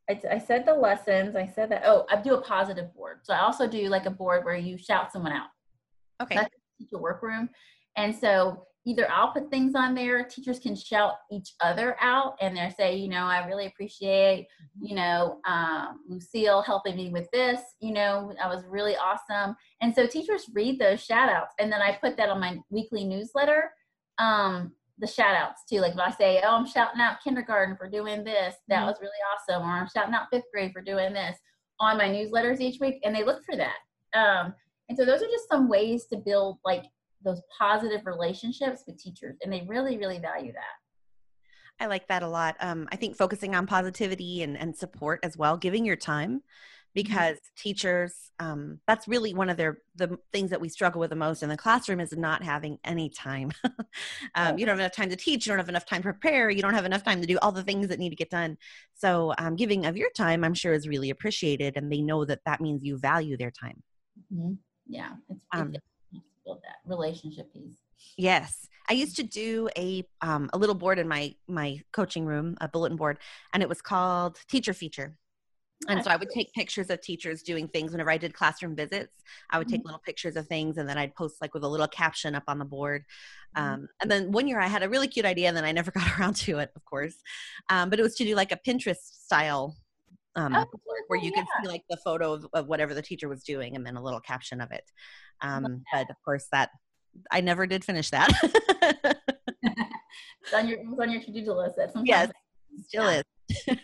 [0.09, 3.19] I, I said the lessons i said that oh i do a positive board.
[3.23, 5.49] So i also do like a board where you shout someone out.
[6.21, 6.35] Okay.
[6.35, 6.45] So
[6.79, 7.49] teacher workroom.
[7.95, 12.55] And so either I'll put things on there, teachers can shout each other out and
[12.55, 14.85] they say, you know, I really appreciate, mm-hmm.
[14.85, 19.57] you know, um, Lucille helping me with this, you know, that was really awesome.
[19.81, 23.03] And so teachers read those shout outs and then I put that on my weekly
[23.03, 23.71] newsletter.
[24.19, 25.81] Um, the shout outs too.
[25.81, 28.85] Like if I say, oh, I'm shouting out kindergarten for doing this, that mm-hmm.
[28.85, 29.67] was really awesome.
[29.67, 31.37] Or I'm shouting out fifth grade for doing this
[31.81, 33.01] on my newsletters each week.
[33.03, 33.75] And they look for that.
[34.17, 34.53] Um,
[34.87, 36.85] and so those are just some ways to build like
[37.23, 42.27] those positive relationships with teachers and they really really value that i like that a
[42.27, 46.31] lot um, i think focusing on positivity and, and support as well giving your time
[46.31, 46.39] mm-hmm.
[46.93, 47.61] because mm-hmm.
[47.61, 51.41] teachers um, that's really one of their the things that we struggle with the most
[51.41, 53.51] in the classroom is not having any time
[54.35, 56.49] um, you don't have enough time to teach you don't have enough time to prepare
[56.49, 58.57] you don't have enough time to do all the things that need to get done
[58.93, 62.39] so um, giving of your time i'm sure is really appreciated and they know that
[62.45, 63.81] that means you value their time
[64.31, 64.53] mm-hmm.
[64.87, 65.83] yeah it's, um, it's
[66.47, 67.75] build that relationship piece.
[68.17, 68.67] Yes.
[68.89, 72.69] I used to do a um, a little board in my my coaching room, a
[72.69, 73.19] bulletin board,
[73.53, 75.17] and it was called Teacher Feature.
[75.87, 79.13] And so I would take pictures of teachers doing things whenever I did classroom visits.
[79.51, 79.89] I would take mm-hmm.
[79.89, 82.57] little pictures of things and then I'd post like with a little caption up on
[82.57, 83.05] the board.
[83.55, 83.73] Mm-hmm.
[83.73, 85.91] Um, and then one year I had a really cute idea and then I never
[85.99, 87.15] got around to it, of course.
[87.69, 89.75] Um, but it was to do like a Pinterest style
[90.37, 90.65] um, oh,
[91.07, 91.41] where you yeah.
[91.41, 94.03] could see like the photo of, of, whatever the teacher was doing and then a
[94.03, 94.83] little caption of it.
[95.41, 96.69] Um, but of course, that
[97.31, 98.29] I never did finish that.
[99.61, 101.79] it's on your, on your to-do list.
[102.03, 102.31] yes,
[102.85, 103.21] still yeah.
[103.49, 103.75] is.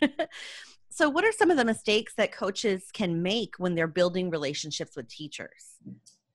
[0.89, 4.95] so, what are some of the mistakes that coaches can make when they're building relationships
[4.95, 5.77] with teachers?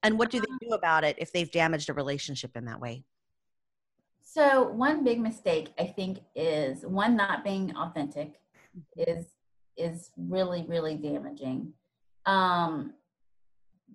[0.02, 2.81] And what do they um do about it if they've damaged a relationship in that
[2.81, 3.04] way?
[4.22, 8.40] So, one big mistake I think is one not being authentic
[8.96, 9.26] is
[9.79, 11.73] is really really damaging
[12.27, 12.93] um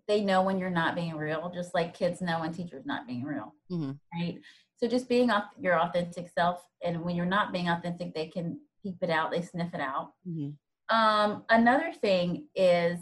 [0.07, 3.23] they know when you're not being real just like kids know when teachers not being
[3.23, 3.91] real mm-hmm.
[4.13, 4.39] right
[4.75, 8.59] so just being off your authentic self and when you're not being authentic they can
[8.81, 10.95] peep it out they sniff it out mm-hmm.
[10.95, 12.99] um another thing is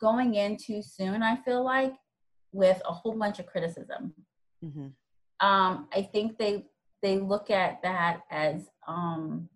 [0.00, 1.94] going in too soon i feel like
[2.52, 4.12] with a whole bunch of criticism
[4.64, 4.86] mm-hmm.
[5.46, 6.64] um i think they
[7.02, 9.48] they look at that as um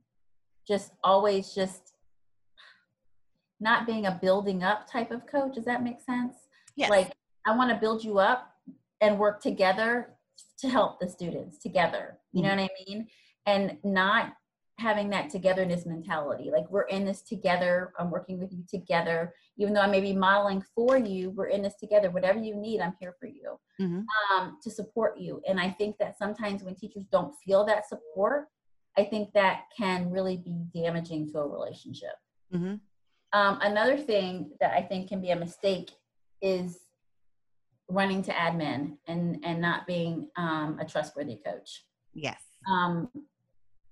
[0.66, 1.92] just always just
[3.60, 5.54] not being a building up type of coach.
[5.54, 6.34] Does that make sense?
[6.76, 6.90] Yes.
[6.90, 7.12] Like
[7.46, 8.52] I want to build you up
[9.00, 10.14] and work together
[10.58, 12.18] to help the students together.
[12.32, 12.56] You mm-hmm.
[12.56, 13.06] know what I mean?
[13.46, 14.32] And not
[14.78, 16.50] having that togetherness mentality.
[16.52, 17.92] Like we're in this together.
[17.98, 19.32] I'm working with you together.
[19.56, 22.10] Even though I may be modeling for you, we're in this together.
[22.10, 24.02] Whatever you need, I'm here for you mm-hmm.
[24.36, 25.40] um, to support you.
[25.48, 28.48] And I think that sometimes when teachers don't feel that support,
[28.98, 32.14] I think that can really be damaging to a relationship.
[32.54, 32.74] Mm-hmm.
[33.37, 35.90] Um, another thing that I think can be a mistake
[36.40, 36.79] is
[37.88, 41.85] running to admin and and not being um, a trustworthy coach.
[42.14, 42.40] Yes.
[42.66, 43.11] Um,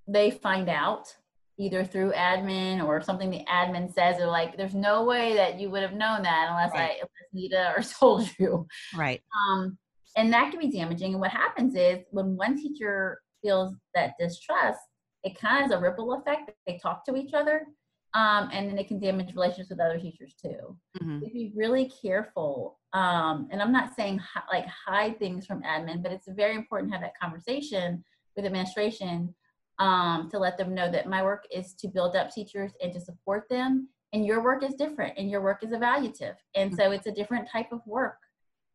[0.08, 1.14] they find out
[1.58, 5.68] either through admin or something the admin says or like there's no way that you
[5.68, 6.92] would have known that unless right.
[6.92, 8.66] I unless Nita or told you.
[8.96, 9.20] Right.
[9.46, 9.76] Um,
[10.16, 11.12] and that can be damaging.
[11.12, 14.80] And what happens is when one teacher feels that distrust,
[15.22, 16.50] it kind of is a ripple effect.
[16.66, 17.66] They talk to each other
[18.14, 20.76] um, and then it can damage relationships with other teachers too.
[21.02, 21.18] Mm-hmm.
[21.20, 22.78] Be really careful.
[22.92, 26.90] Um, and I'm not saying hi- like hide things from admin, but it's very important
[26.90, 28.04] to have that conversation
[28.36, 29.34] with administration
[29.78, 33.00] um, to let them know that my work is to build up teachers and to
[33.00, 36.76] support them, and your work is different, and your work is evaluative, and mm-hmm.
[36.76, 38.18] so it's a different type of work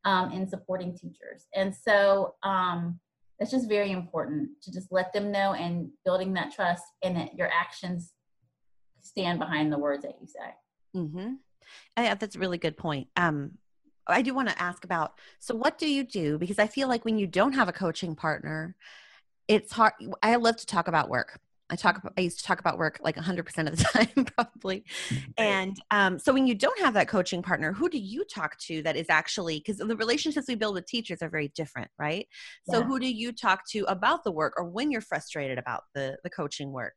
[0.03, 1.47] um, in supporting teachers.
[1.55, 2.99] And so um,
[3.39, 7.35] it's just very important to just let them know and building that trust, and that
[7.35, 8.11] your actions
[9.19, 10.55] stand behind the words that you say.
[10.95, 11.33] Mm-hmm.
[11.97, 13.07] Yeah, that's a really good point.
[13.15, 13.51] Um,
[14.07, 16.37] I do want to ask about so what do you do?
[16.37, 18.75] Because I feel like when you don't have a coaching partner,
[19.47, 19.93] it's hard.
[20.23, 21.39] I love to talk about work.
[21.71, 24.85] I talk about, I used to talk about work like 100% of the time, probably.
[25.37, 28.81] And um, so when you don't have that coaching partner, who do you talk to
[28.81, 32.27] that is actually, because the relationships we build with teachers are very different, right?
[32.67, 36.17] So who do you talk to about the work or when you're frustrated about the,
[36.23, 36.93] the coaching work?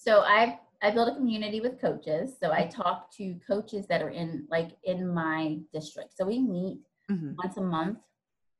[0.00, 2.36] So I've I build a community with coaches.
[2.42, 6.16] So I talk to coaches that are in like in my district.
[6.16, 6.78] So we meet
[7.10, 7.32] mm-hmm.
[7.36, 7.98] once a month.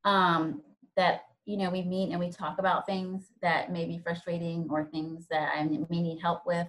[0.05, 0.61] Um,
[0.97, 4.85] that you know we meet and we talk about things that may be frustrating or
[4.85, 6.67] things that I may need help with,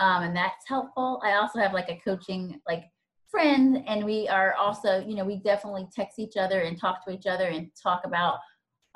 [0.00, 1.20] um, and that's helpful.
[1.24, 2.84] I also have like a coaching like
[3.30, 7.12] friend, and we are also you know we definitely text each other and talk to
[7.12, 8.38] each other and talk about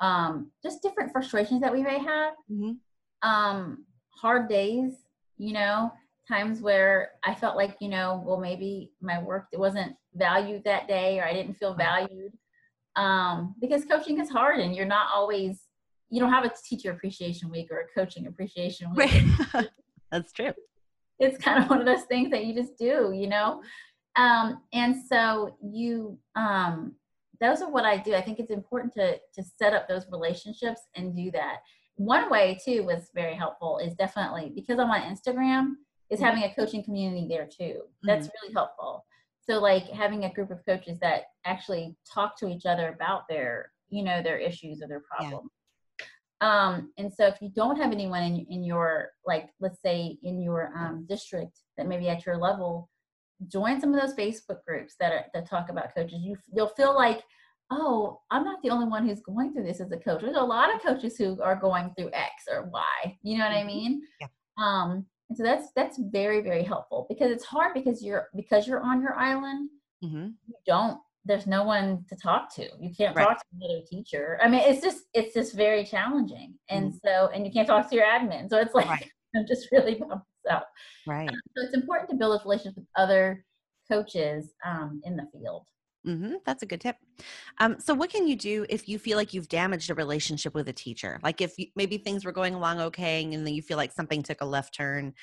[0.01, 2.33] um, just different frustrations that we may have.
[2.51, 3.29] Mm-hmm.
[3.29, 5.04] Um, hard days
[5.37, 5.91] you know,
[6.27, 11.19] times where I felt like, you know, well, maybe my work wasn't valued that day
[11.19, 12.33] or I didn't feel valued.
[12.95, 15.65] Um, because coaching is hard and you're not always
[16.09, 19.11] you don't have a teacher appreciation week or a coaching appreciation week.
[19.53, 19.67] Right.
[20.11, 20.53] That's true.
[21.19, 23.61] It's kind of one of those things that you just do, you know?
[24.15, 26.95] Um, and so you, um,
[27.41, 28.13] those are what I do.
[28.13, 31.57] I think it's important to, to set up those relationships and do that.
[31.97, 35.75] One way too was very helpful is definitely because I'm on Instagram
[36.09, 36.25] is mm-hmm.
[36.25, 37.81] having a coaching community there too.
[38.03, 38.35] That's mm-hmm.
[38.43, 39.05] really helpful.
[39.47, 43.71] So like having a group of coaches that actually talk to each other about their,
[43.89, 45.49] you know, their issues or their problems.
[46.41, 50.41] Um, and so if you don't have anyone in, in your, like, let's say in
[50.41, 52.89] your um, district that maybe at your level,
[53.47, 56.19] join some of those Facebook groups that are, that talk about coaches.
[56.21, 57.23] You, you'll feel like,
[57.71, 60.21] oh, I'm not the only one who's going through this as a coach.
[60.21, 63.17] There's a lot of coaches who are going through X or Y.
[63.23, 63.67] You know what I mm-hmm.
[63.67, 64.01] mean?
[64.21, 64.27] Yeah.
[64.57, 68.81] Um, and so that's that's very very helpful because it's hard because you're because you're
[68.81, 69.69] on your island.
[70.03, 70.27] Mm-hmm.
[70.47, 72.69] You don't there's no one to talk to.
[72.79, 73.27] You can't right.
[73.27, 74.37] talk to another teacher.
[74.41, 76.97] I mean, it's just it's just very challenging, and mm-hmm.
[77.03, 78.49] so and you can't talk to your admin.
[78.49, 79.09] So it's like right.
[79.35, 80.63] I'm just really bummed out.
[81.07, 81.27] Right.
[81.27, 83.43] Um, so it's important to build those relationships with other
[83.91, 85.67] coaches um, in the field.
[86.05, 86.33] Mm-hmm.
[86.45, 86.97] That's a good tip.
[87.59, 90.69] Um, so, what can you do if you feel like you've damaged a relationship with
[90.69, 91.19] a teacher?
[91.23, 94.21] Like, if you, maybe things were going along okay, and then you feel like something
[94.21, 95.13] took a left turn,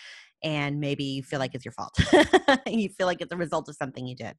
[0.43, 1.97] and maybe you feel like it's your fault,
[2.67, 4.35] you feel like it's a result of something you did.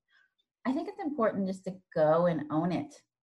[0.65, 2.93] I think it's important just to go and own it.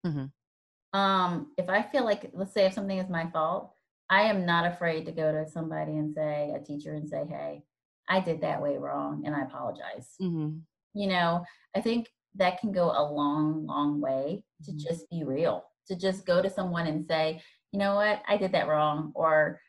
[0.06, 0.98] Mm-hmm.
[0.98, 3.74] Um, if I feel like, let's say, if something is my fault,
[4.10, 7.64] I am not afraid to go to somebody and say, a teacher, and say, "Hey,
[8.08, 10.60] I did that way wrong, and I apologize." Mm-hmm.
[10.94, 11.44] You know,
[11.76, 14.80] I think that can go a long, long way to mm-hmm.
[14.80, 15.64] just be real.
[15.88, 17.42] To just go to someone and say,
[17.72, 18.22] "You know what?
[18.28, 19.60] I did that wrong," or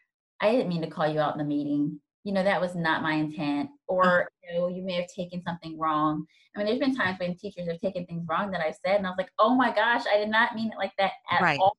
[0.41, 3.03] "I didn't mean to call you out in the meeting." you know that was not
[3.03, 6.97] my intent or you know you may have taken something wrong i mean there's been
[6.97, 9.55] times when teachers have taken things wrong that i've said and i was like oh
[9.55, 11.61] my gosh i did not mean it like that at right.
[11.61, 11.77] all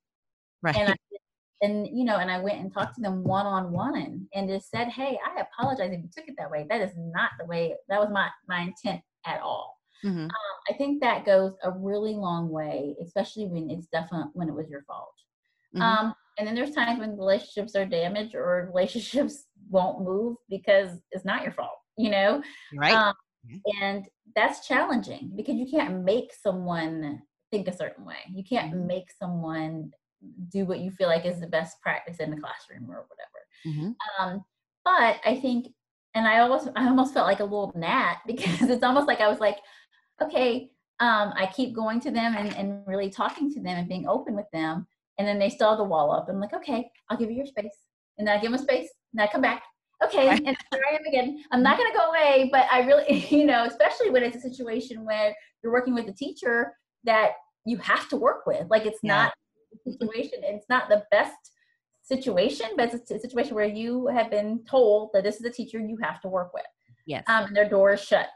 [0.62, 0.96] right and I,
[1.62, 5.18] and you know and i went and talked to them one-on-one and just said hey
[5.26, 8.10] i apologize if you took it that way that is not the way that was
[8.10, 10.24] my my intent at all mm-hmm.
[10.24, 10.30] um,
[10.68, 14.68] i think that goes a really long way especially when it's definitely when it was
[14.68, 15.14] your fault
[15.74, 15.82] mm-hmm.
[15.82, 21.24] um, and then there's times when relationships are damaged or relationships won't move because it's
[21.24, 22.42] not your fault, you know?
[22.74, 22.92] Right.
[22.92, 23.14] Um,
[23.80, 28.18] and that's challenging because you can't make someone think a certain way.
[28.32, 28.86] You can't mm-hmm.
[28.86, 29.92] make someone
[30.50, 33.46] do what you feel like is the best practice in the classroom or whatever.
[33.66, 33.90] Mm-hmm.
[34.20, 34.44] Um,
[34.84, 35.68] but I think,
[36.14, 39.28] and I almost, I almost felt like a little gnat because it's almost like I
[39.28, 39.58] was like,
[40.22, 44.08] okay, um, I keep going to them and, and really talking to them and being
[44.08, 44.86] open with them.
[45.18, 46.26] And then they still have the wall up.
[46.28, 47.76] I'm like, okay, I'll give you your space.
[48.18, 49.62] And then I give them space and I come back.
[50.04, 51.42] Okay, and here I am again.
[51.52, 54.40] I'm not going to go away, but I really, you know, especially when it's a
[54.40, 56.72] situation where you're working with a teacher
[57.04, 57.32] that
[57.64, 58.66] you have to work with.
[58.70, 59.14] Like it's yeah.
[59.14, 59.34] not
[59.86, 61.52] a situation, it's not the best
[62.02, 65.78] situation, but it's a situation where you have been told that this is a teacher
[65.78, 66.64] you have to work with.
[67.06, 67.24] Yes.
[67.28, 68.28] Um, and their door is shut.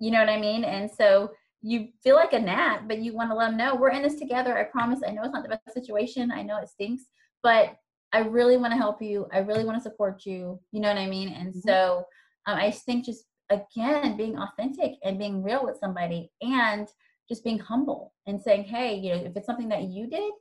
[0.00, 0.64] You know what I mean?
[0.64, 1.30] And so
[1.62, 4.16] you feel like a gnat, but you want to let them know we're in this
[4.16, 4.56] together.
[4.56, 5.00] I promise.
[5.06, 6.32] I know it's not the best situation.
[6.32, 7.04] I know it stinks,
[7.42, 7.76] but
[8.12, 9.26] I really want to help you.
[9.32, 10.58] I really want to support you.
[10.72, 11.28] You know what I mean?
[11.28, 11.68] And mm-hmm.
[11.68, 12.04] so
[12.46, 16.88] um, I think just again being authentic and being real with somebody and
[17.28, 20.32] just being humble and saying, hey, you know, if it's something that you did,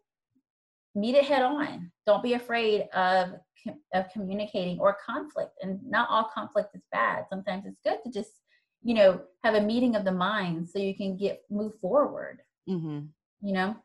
[0.96, 1.92] meet it head on.
[2.06, 3.34] Don't be afraid of
[3.94, 5.52] of communicating or conflict.
[5.62, 7.26] And not all conflict is bad.
[7.30, 8.32] Sometimes it's good to just
[8.84, 12.42] you know have a meeting of the minds so you can get move forward.
[12.70, 13.00] Mm-hmm.
[13.42, 13.76] You know.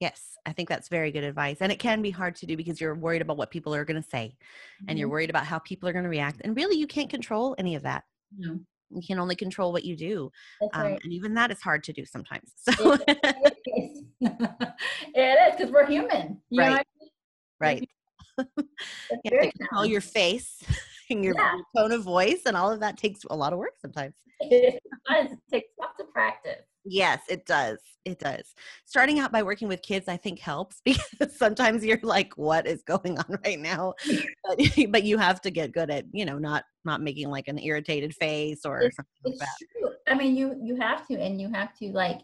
[0.00, 1.56] Yes, I think that's very good advice.
[1.60, 4.02] And it can be hard to do because you're worried about what people are going
[4.02, 4.86] to say mm-hmm.
[4.88, 5.12] and you're mm-hmm.
[5.12, 6.42] worried about how people are going to react.
[6.44, 8.04] And really, you can't control any of that.
[8.36, 8.58] No.
[8.90, 10.30] You can only control what you do.
[10.74, 11.00] Um, right.
[11.02, 12.52] And even that is hard to do sometimes.
[12.58, 13.18] So it
[14.20, 16.40] is because we're human.
[16.52, 16.72] right.
[16.72, 17.10] I mean?
[17.58, 17.88] Right.
[19.24, 20.62] you control your face
[21.10, 21.56] and your yeah.
[21.76, 24.14] tone of voice, and all of that takes a lot of work sometimes.
[24.40, 25.32] It does.
[25.32, 26.62] It takes lots of practice.
[26.84, 27.78] Yes, it does.
[28.04, 28.54] It does.
[28.84, 32.82] Starting out by working with kids, I think helps because sometimes you're like, "What is
[32.82, 33.94] going on right now?"
[34.44, 34.58] But,
[34.90, 38.14] but you have to get good at, you know, not not making like an irritated
[38.14, 39.48] face or it's, something like that.
[39.80, 39.90] True.
[40.06, 42.20] I mean, you you have to, and you have to like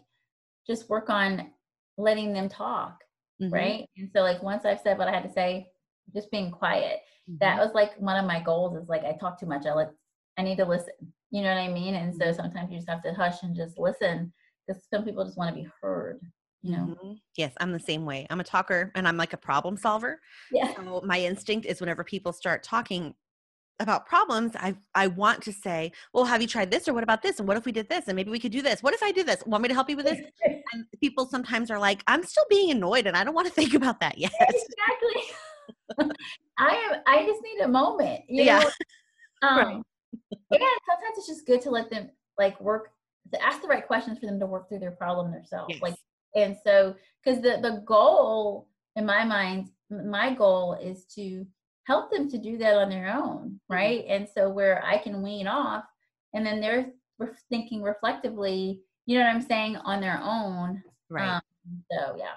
[0.65, 1.51] just work on
[1.97, 3.03] letting them talk,
[3.41, 3.53] mm-hmm.
[3.53, 3.89] right?
[3.97, 5.72] And so, like, once I've said what I had to say,
[6.13, 6.99] just being quiet.
[7.29, 7.37] Mm-hmm.
[7.39, 8.75] That was like one of my goals.
[8.75, 9.65] Is like I talk too much.
[9.65, 9.89] I like
[10.37, 10.93] I need to listen.
[11.31, 11.95] You know what I mean?
[11.95, 12.35] And so mm-hmm.
[12.35, 14.31] sometimes you just have to hush and just listen
[14.67, 16.19] because some people just want to be heard
[16.63, 17.13] you know mm-hmm.
[17.35, 20.19] yes i'm the same way i'm a talker and i'm like a problem solver
[20.51, 23.13] yeah so my instinct is whenever people start talking
[23.79, 27.21] about problems i i want to say well have you tried this or what about
[27.21, 29.03] this and what if we did this and maybe we could do this what if
[29.03, 30.21] i do this want me to help you with this
[30.73, 33.73] and people sometimes are like i'm still being annoyed and i don't want to think
[33.73, 35.21] about that yet exactly
[35.99, 37.01] I am.
[37.07, 38.23] I just need a moment.
[38.27, 38.59] You yeah.
[38.59, 38.69] Know?
[39.41, 39.83] Um, right.
[40.31, 42.91] and sometimes it's just good to let them like work
[43.33, 45.73] to ask the right questions for them to work through their problem themselves.
[45.73, 45.81] Yes.
[45.81, 45.95] Like,
[46.33, 51.45] and so because the the goal in my mind, my goal is to
[51.85, 53.73] help them to do that on their own, mm-hmm.
[53.73, 54.05] right?
[54.07, 55.83] And so where I can wean off,
[56.33, 56.91] and then they're
[57.49, 60.81] thinking reflectively, you know what I'm saying, on their own.
[61.09, 61.35] Right.
[61.35, 61.41] Um,
[61.91, 62.35] so yeah,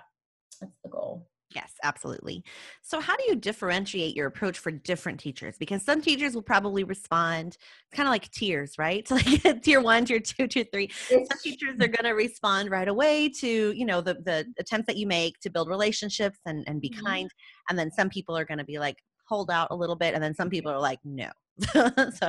[0.61, 1.27] that's the goal.
[1.57, 2.45] Yes, absolutely.
[2.83, 5.57] So, how do you differentiate your approach for different teachers?
[5.57, 7.57] Because some teachers will probably respond
[7.92, 9.09] kind of like tiers, right?
[9.09, 9.14] So,
[9.45, 10.90] like tier one, tier two, tier three.
[11.09, 14.99] Some teachers are going to respond right away to you know the the attempts that
[14.99, 17.07] you make to build relationships and and be mm-hmm.
[17.07, 17.31] kind,
[17.71, 20.23] and then some people are going to be like hold out a little bit, and
[20.23, 21.31] then some people are like no.
[21.73, 22.29] so,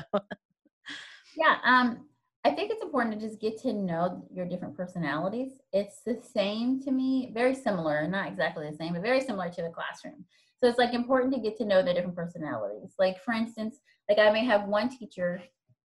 [1.36, 1.58] yeah.
[1.66, 2.06] Um,
[2.48, 5.60] I think it's important to just get to know your different personalities.
[5.74, 9.62] It's the same to me, very similar, not exactly the same, but very similar to
[9.62, 10.24] the classroom.
[10.58, 12.94] So it's like important to get to know the different personalities.
[12.98, 15.42] Like for instance, like I may have one teacher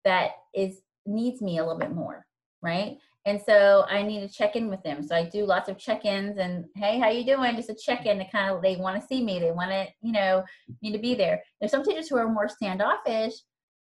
[0.05, 2.27] that is needs me a little bit more,
[2.61, 2.99] right?
[3.25, 5.01] And so I need to check in with them.
[5.01, 7.55] So I do lots of check-ins and hey, how you doing?
[7.55, 9.39] Just a check-in to kind of they want to see me.
[9.39, 10.43] They want to, you know,
[10.83, 11.41] need to be there.
[11.59, 13.33] There's some teachers who are more standoffish,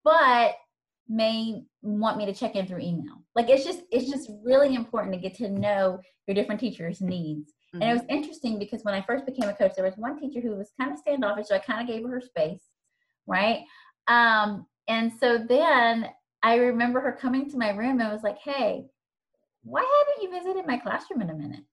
[0.04, 0.56] but
[1.10, 3.24] may want me to check in through email.
[3.36, 7.52] Like it's just it's just really important to get to know your different teachers' needs.
[7.76, 7.82] Mm-hmm.
[7.82, 8.08] And it mm-hmm.
[8.08, 10.72] was interesting because when I first became a coach, there was one teacher who was
[10.80, 12.62] kind of standoffish, so I kind of gave her her space,
[13.28, 13.62] right?
[14.08, 16.10] Um, and so then
[16.42, 18.86] I remember her coming to my room and was like, "Hey,
[19.64, 21.64] why haven't you visited my classroom in a minute?"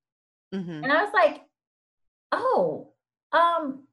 [0.55, 0.85] Mm-hmm.
[0.85, 1.43] And I was like,
[2.33, 2.93] "Oh,
[3.33, 3.85] um,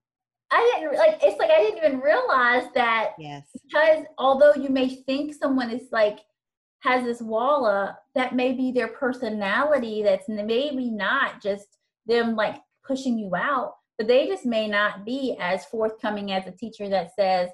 [0.52, 3.44] I didn't like it's like I didn't even realize that yes.
[3.54, 6.20] because although you may think someone is like
[6.80, 12.56] has this wall up that may be their personality that's maybe not just them like
[12.86, 17.16] pushing you out but they just may not be as forthcoming as a teacher that
[17.16, 17.50] says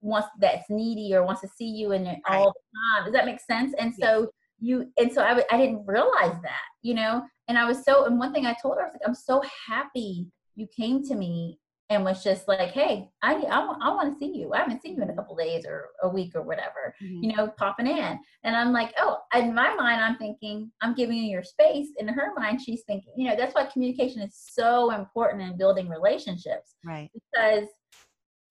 [0.00, 3.04] wants that's needy or wants to see you in all the time.
[3.04, 3.72] Does that make sense?
[3.78, 4.08] And yes.
[4.08, 7.24] so you and so I w- I didn't realize that you know?
[7.48, 9.42] And I was so and one thing I told her I was like I'm so
[9.66, 11.58] happy you came to me
[11.92, 14.52] and was just like, hey, I, I, I want to see you.
[14.52, 17.22] I haven't seen you in a couple days or a week or whatever, mm-hmm.
[17.24, 18.18] you know, popping in.
[18.44, 21.88] And I'm like, oh, in my mind, I'm thinking, I'm giving you your space.
[21.98, 25.88] In her mind, she's thinking, you know, that's why communication is so important in building
[25.88, 26.74] relationships.
[26.84, 27.10] Right.
[27.14, 27.68] Because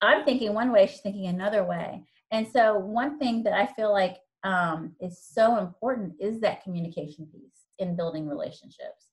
[0.00, 2.02] I'm thinking one way, she's thinking another way.
[2.30, 7.26] And so, one thing that I feel like um, is so important is that communication
[7.26, 9.06] piece in building relationships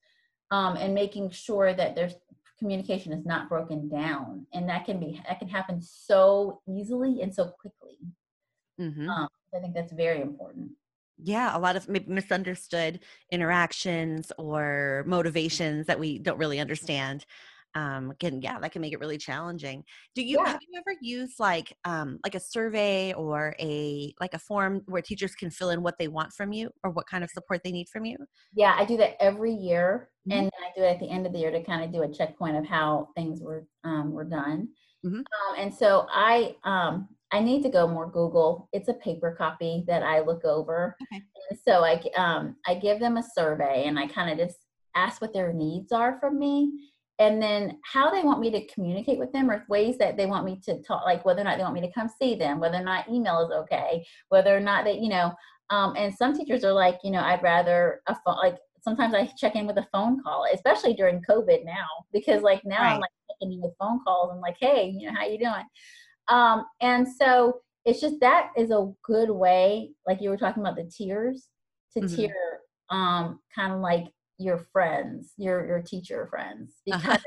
[0.52, 2.16] um, and making sure that there's
[2.60, 7.34] communication is not broken down and that can be that can happen so easily and
[7.34, 7.98] so quickly.
[8.80, 9.10] Mm-hmm.
[9.10, 10.72] um, i think that's very important.
[11.22, 13.00] Yeah a lot of maybe misunderstood
[13.32, 17.26] interactions or motivations that we don't really understand
[17.76, 19.84] um can yeah that can make it really challenging
[20.16, 20.52] do you yeah.
[20.52, 25.02] have you ever used like um like a survey or a like a form where
[25.02, 27.72] teachers can fill in what they want from you or what kind of support they
[27.72, 28.18] need from you
[28.54, 30.40] yeah i do that every year mm-hmm.
[30.40, 32.14] and i do it at the end of the year to kind of do a
[32.14, 34.68] checkpoint of how things were um were done
[35.06, 35.18] mm-hmm.
[35.18, 38.70] um, and so i um I need to go more Google.
[38.74, 40.96] It's a paper copy that I look over.
[41.04, 41.22] Okay.
[41.52, 45.22] And so I um I give them a survey and I kind of just ask
[45.22, 46.72] what their needs are from me
[47.20, 50.46] and then how they want me to communicate with them or ways that they want
[50.46, 52.78] me to talk like whether or not they want me to come see them whether
[52.78, 55.32] or not email is okay whether or not that you know
[55.70, 59.30] um, and some teachers are like you know i'd rather a phone like sometimes i
[59.38, 62.94] check in with a phone call especially during covid now because like now right.
[62.94, 65.66] i'm like checking in with phone calls and like hey you know how you doing
[66.30, 70.76] um, and so it's just that is a good way like you were talking about
[70.76, 71.48] the tiers
[71.94, 72.16] to mm-hmm.
[72.16, 72.60] tier
[72.92, 74.06] um, kind of like
[74.40, 77.18] your friends, your your teacher friends, uh-huh.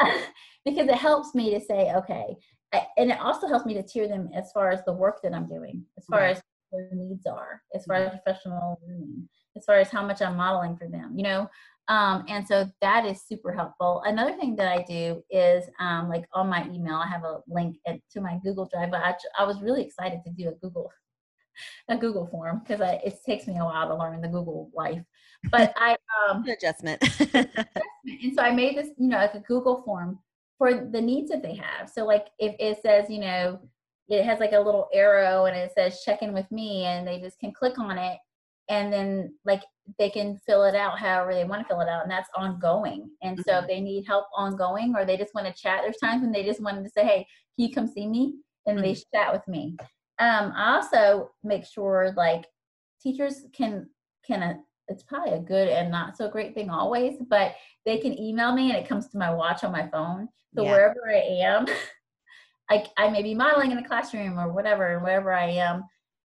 [0.00, 0.22] because
[0.64, 2.36] because it helps me to say okay,
[2.72, 5.34] I, and it also helps me to tier them as far as the work that
[5.34, 6.36] I'm doing, as far right.
[6.36, 10.36] as their needs are, as far as professional learning, as far as how much I'm
[10.36, 11.48] modeling for them, you know.
[11.88, 14.02] Um, and so that is super helpful.
[14.04, 17.78] Another thing that I do is um, like on my email, I have a link
[17.86, 18.90] at, to my Google Drive.
[18.90, 20.92] But I, I was really excited to do a Google
[21.88, 25.02] a Google form because it takes me a while to learn the Google life.
[25.50, 25.96] But I
[26.28, 27.02] um adjustment.
[27.34, 30.18] and so I made this, you know, like a Google form
[30.56, 31.88] for the needs that they have.
[31.88, 33.60] So like if it says, you know,
[34.08, 37.20] it has like a little arrow and it says check in with me and they
[37.20, 38.18] just can click on it
[38.68, 39.62] and then like
[39.98, 43.08] they can fill it out however they want to fill it out and that's ongoing
[43.22, 43.64] and so mm-hmm.
[43.64, 46.44] if they need help ongoing or they just want to chat there's times when they
[46.44, 47.26] just wanted to say hey
[47.56, 48.34] can you come see me
[48.66, 48.86] and mm-hmm.
[48.86, 49.76] they chat with me
[50.20, 52.44] um, I also make sure like
[53.00, 53.88] teachers can
[54.26, 54.54] can uh,
[54.88, 58.70] it's probably a good and not so great thing always, but they can email me
[58.70, 60.28] and it comes to my watch on my phone.
[60.54, 60.70] So yeah.
[60.70, 61.66] wherever I am,
[62.70, 65.84] I, I may be modeling in a classroom or whatever, and wherever I am,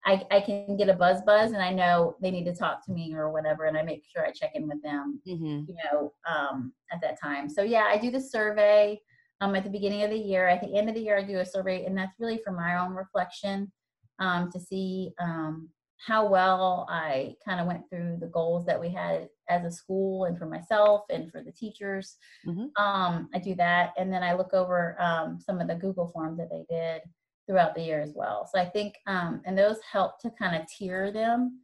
[0.05, 2.91] I, I can get a buzz buzz and I know they need to talk to
[2.91, 5.63] me or whatever, and I make sure I check in with them, mm-hmm.
[5.67, 7.49] you know, um, at that time.
[7.49, 8.99] So yeah, I do the survey
[9.41, 10.47] um, at the beginning of the year.
[10.47, 12.79] At the end of the year, I do a survey, and that's really for my
[12.79, 13.71] own reflection
[14.19, 15.69] um, to see um,
[16.05, 20.25] how well I kind of went through the goals that we had as a school
[20.25, 22.17] and for myself and for the teachers.
[22.47, 22.81] Mm-hmm.
[22.81, 26.37] Um, I do that, and then I look over um, some of the Google forms
[26.37, 27.01] that they did
[27.47, 28.49] throughout the year as well.
[28.51, 31.59] So I think, um, and those help to kind of tier them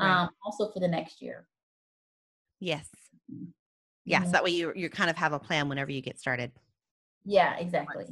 [0.00, 0.22] right.
[0.22, 1.46] um, also for the next year.
[2.60, 2.88] Yes.
[3.32, 3.50] Mm-hmm.
[4.04, 4.22] Yes.
[4.22, 4.32] Mm-hmm.
[4.32, 6.50] That way you, you kind of have a plan whenever you get started.
[7.24, 8.06] Yeah, exactly.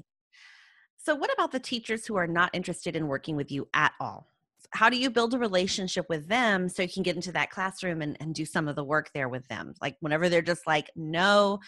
[0.99, 4.29] So, what about the teachers who are not interested in working with you at all?
[4.77, 8.03] How do you build a relationship with them so you can get into that classroom
[8.03, 10.91] and, and do some of the work there with them like whenever they're just like
[10.95, 11.59] no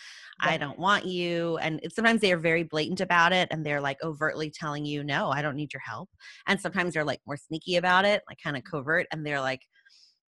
[0.45, 0.51] yeah.
[0.51, 3.97] i don't want you and sometimes they are very blatant about it and they're like
[4.05, 6.11] overtly telling you no i don't need your help
[6.47, 9.63] and sometimes they're like more sneaky about it like kind of covert and they're like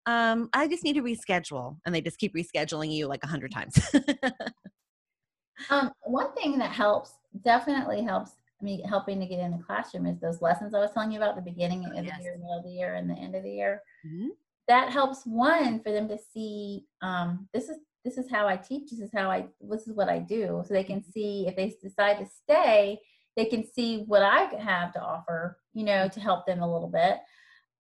[0.07, 3.53] um i just need to reschedule and they just keep rescheduling you like a hundred
[3.53, 3.79] times
[5.71, 7.13] um one thing that helps
[7.45, 8.33] definitely helps
[8.63, 11.37] me helping to get in the classroom is those lessons I was telling you about
[11.37, 12.17] the beginning of yes.
[12.19, 13.83] the year, middle of the year, and the end of the year.
[14.07, 14.29] Mm-hmm.
[14.69, 18.91] That helps one for them to see um, this is this is how I teach.
[18.91, 20.63] This is how I this is what I do.
[20.67, 21.11] So they can mm-hmm.
[21.11, 22.99] see if they decide to stay,
[23.37, 25.59] they can see what I have to offer.
[25.75, 27.19] You know, to help them a little bit.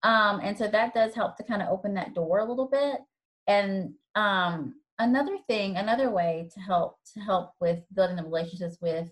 [0.03, 3.01] Um, and so that does help to kind of open that door a little bit.
[3.47, 9.11] And um, another thing, another way to help to help with building the relationships with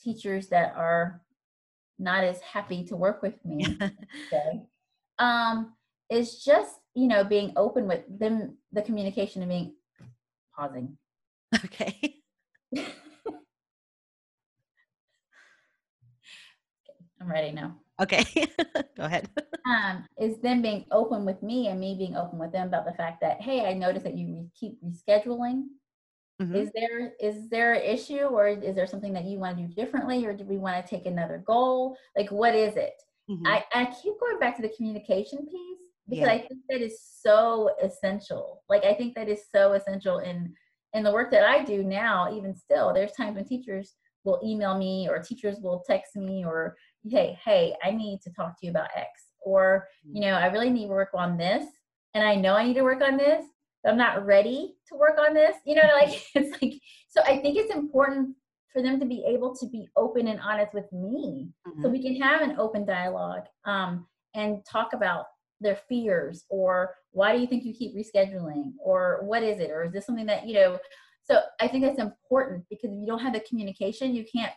[0.00, 1.22] teachers that are
[1.98, 4.62] not as happy to work with me okay,
[5.18, 5.72] um,
[6.10, 9.74] is just you know being open with them the communication and being
[10.56, 10.96] pausing.
[11.64, 12.16] Okay.
[17.20, 17.76] I'm ready now.
[18.02, 18.24] Okay
[18.96, 19.30] go ahead.
[19.66, 22.92] Um, is them being open with me and me being open with them about the
[22.92, 25.64] fact that hey i noticed that you keep rescheduling
[26.42, 26.56] Mm-hmm.
[26.56, 29.74] Is there is there an issue or is there something that you want to do
[29.74, 31.96] differently or do we want to take another goal?
[32.16, 32.94] Like what is it?
[33.30, 33.46] Mm-hmm.
[33.46, 35.78] I, I keep going back to the communication piece
[36.08, 36.32] because yeah.
[36.32, 38.62] I think that is so essential.
[38.68, 40.52] Like I think that is so essential in
[40.92, 42.92] in the work that I do now, even still.
[42.92, 47.74] There's times when teachers will email me or teachers will text me or hey, hey,
[47.82, 49.08] I need to talk to you about X.
[49.44, 50.30] Or, you mm-hmm.
[50.30, 51.66] know, I really need to work on this
[52.14, 53.44] and I know I need to work on this,
[53.86, 55.56] I'm not ready to work on this.
[55.64, 56.74] You know, like it's like
[57.08, 58.36] so I think it's important
[58.74, 61.80] for them to be able to be open and honest with me mm-hmm.
[61.80, 64.04] so we can have an open dialogue um,
[64.34, 65.26] and talk about
[65.60, 69.84] their fears or why do you think you keep rescheduling or what is it or
[69.84, 70.76] is this something that you know
[71.22, 74.52] so i think that's important because if you don't have the communication you can't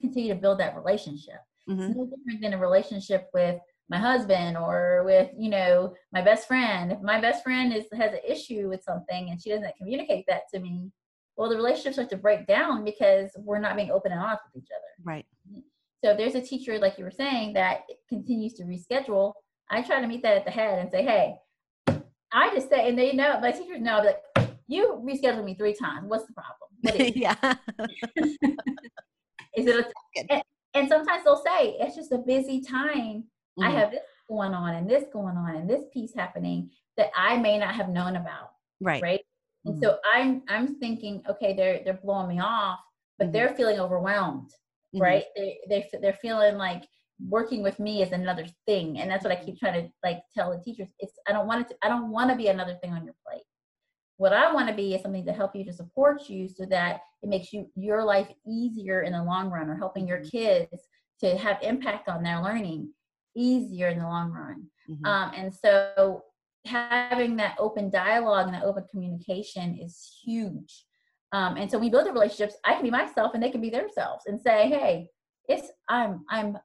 [0.00, 1.80] continue to build that relationship mm-hmm.
[1.80, 3.60] it's no different than a relationship with
[3.90, 6.92] my husband or with you know my best friend.
[6.92, 10.42] If my best friend is has an issue with something and she doesn't communicate that
[10.54, 10.90] to me
[11.36, 14.62] well the relationship starts to break down because we're not being open and honest with
[14.62, 15.04] each other.
[15.04, 15.26] Right.
[16.02, 19.34] So if there's a teacher like you were saying that continues to reschedule
[19.70, 21.34] i try to meet that at the head and say hey
[22.32, 24.20] i just say and they know my teachers know like
[24.70, 26.08] you rescheduled me three times.
[26.08, 26.56] What's the problem?
[27.16, 27.34] Yeah.
[29.56, 29.84] Is it a,
[30.30, 30.42] and,
[30.74, 33.24] and sometimes they'll say it's just a busy time
[33.60, 33.76] Mm-hmm.
[33.76, 37.36] I have this going on and this going on and this piece happening that I
[37.36, 38.50] may not have known about.
[38.80, 39.02] Right.
[39.02, 39.20] Right.
[39.64, 39.82] And mm-hmm.
[39.82, 42.78] so I'm I'm thinking, okay, they're they're blowing me off,
[43.18, 43.32] but mm-hmm.
[43.32, 44.50] they're feeling overwhelmed,
[44.94, 45.02] mm-hmm.
[45.02, 45.24] right?
[45.36, 46.84] They they they're feeling like
[47.28, 50.50] working with me is another thing, and that's what I keep trying to like tell
[50.50, 50.88] the teachers.
[50.98, 53.14] It's I don't want it to I don't want to be another thing on your
[53.26, 53.44] plate.
[54.16, 57.00] What I want to be is something to help you to support you, so that
[57.22, 60.38] it makes you your life easier in the long run, or helping your mm-hmm.
[60.38, 60.88] kids
[61.20, 62.90] to have impact on their learning
[63.36, 64.66] easier in the long run.
[64.88, 65.06] Mm-hmm.
[65.06, 66.24] Um, and so
[66.66, 70.84] having that open dialogue and that open communication is huge.
[71.32, 72.56] Um, and so we build the relationships.
[72.64, 75.08] I can be myself and they can be themselves and say, Hey,
[75.48, 76.58] it's, I'm, I'm,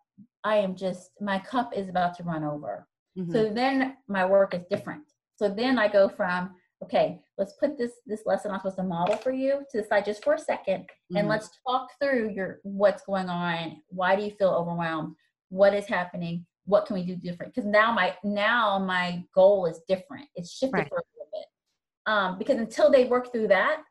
[0.43, 2.88] I am just, my cup is about to run over.
[3.18, 3.32] Mm-hmm.
[3.32, 5.03] So then my work is different.
[5.36, 6.51] So then I go from,
[6.84, 10.05] okay, let's put this, this lesson I'm supposed to model for you to the side
[10.05, 11.18] just for a 2nd mm-hmm.
[11.18, 13.78] and let's talk through your, what's going on.
[13.88, 15.16] Why do you feel overwhelmed?
[15.49, 16.45] What is happening?
[16.66, 20.78] What can we do different because now my now my goal is different it's shifted
[20.78, 20.89] right.
[20.89, 23.82] for a little bit um, because until they work through that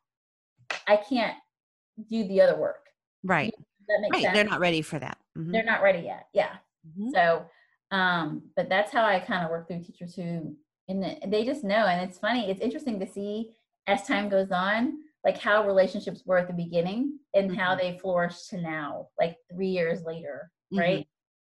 [0.87, 1.37] i can't
[2.11, 2.87] do the other work
[3.22, 3.55] right
[4.12, 4.35] right sense?
[4.35, 5.53] they're not ready for that mm-hmm.
[5.53, 6.57] they're not ready yet yeah
[6.87, 7.11] mm-hmm.
[7.14, 7.45] so
[7.91, 10.55] um but that's how i kind of work through teachers who
[10.89, 13.51] and they just know and it's funny it's interesting to see
[13.87, 14.95] as time goes on
[15.25, 17.61] like how relationships were at the beginning and mm-hmm.
[17.61, 21.07] how they flourish to now like three years later right?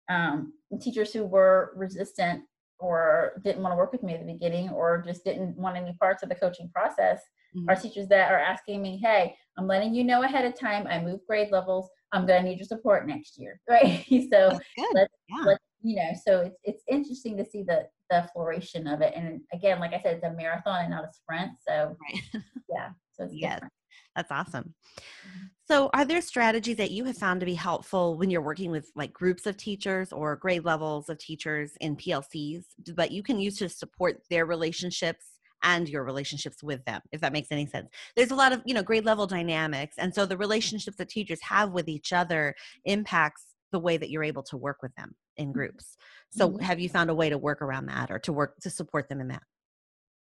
[0.08, 2.42] Um, teachers who were resistant
[2.78, 5.92] or didn't want to work with me at the beginning or just didn't want any
[6.00, 7.20] parts of the coaching process
[7.56, 7.68] mm-hmm.
[7.68, 10.86] are teachers that are asking me, hey, I'm letting you know ahead of time.
[10.86, 11.88] I move grade levels.
[12.12, 14.04] I'm going to need your support next year, right?
[14.30, 14.58] so
[14.92, 15.44] let's, yeah.
[15.44, 19.14] let's, you know, so it's it's interesting to see the the flourishing of it.
[19.16, 21.52] And again, like I said, it's a marathon and not a sprint.
[21.66, 22.42] So right.
[22.68, 23.54] yeah, so it's yes.
[23.54, 23.72] Different.
[24.16, 24.74] That's awesome.
[24.96, 25.46] Mm-hmm.
[25.70, 28.90] So, are there strategies that you have found to be helpful when you're working with
[28.94, 32.64] like groups of teachers or grade levels of teachers in PLCs,
[32.94, 35.24] but you can use to support their relationships
[35.62, 37.88] and your relationships with them, if that makes any sense?
[38.16, 39.94] There's a lot of, you know, grade level dynamics.
[39.98, 44.24] And so the relationships that teachers have with each other impacts the way that you're
[44.24, 45.52] able to work with them in mm-hmm.
[45.52, 45.96] groups.
[46.30, 46.62] So, mm-hmm.
[46.62, 49.20] have you found a way to work around that or to work to support them
[49.20, 49.42] in that?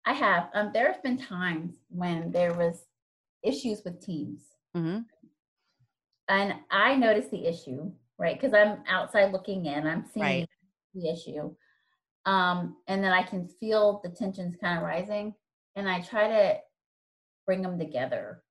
[0.05, 0.49] I have.
[0.53, 2.85] Um, there have been times when there was
[3.43, 4.41] issues with teams.
[4.75, 4.99] Mm-hmm.
[6.27, 8.39] And I noticed the issue, right?
[8.39, 10.49] Because I'm outside looking in, I'm seeing right.
[10.93, 11.53] the issue.
[12.25, 15.33] Um, and then I can feel the tensions kind of rising.
[15.75, 16.57] And I try to
[17.45, 18.43] bring them together.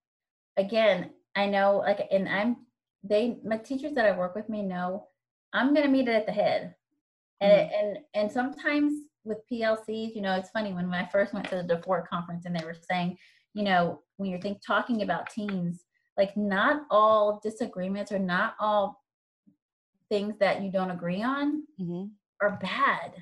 [0.57, 2.57] Again, I know, like, and I'm,
[3.03, 5.07] they, my teachers that I work with me know
[5.53, 6.75] I'm going to meet it at the head.
[7.41, 7.87] And, mm-hmm.
[7.87, 8.93] and, and sometimes
[9.25, 12.55] with PLCs, you know, it's funny when I first went to the DeFord conference and
[12.55, 13.17] they were saying,
[13.55, 15.85] you know, when you're think talking about teams,
[16.17, 19.03] like not all disagreements or not all
[20.11, 22.05] things that you don't agree on mm-hmm.
[22.43, 23.15] are bad.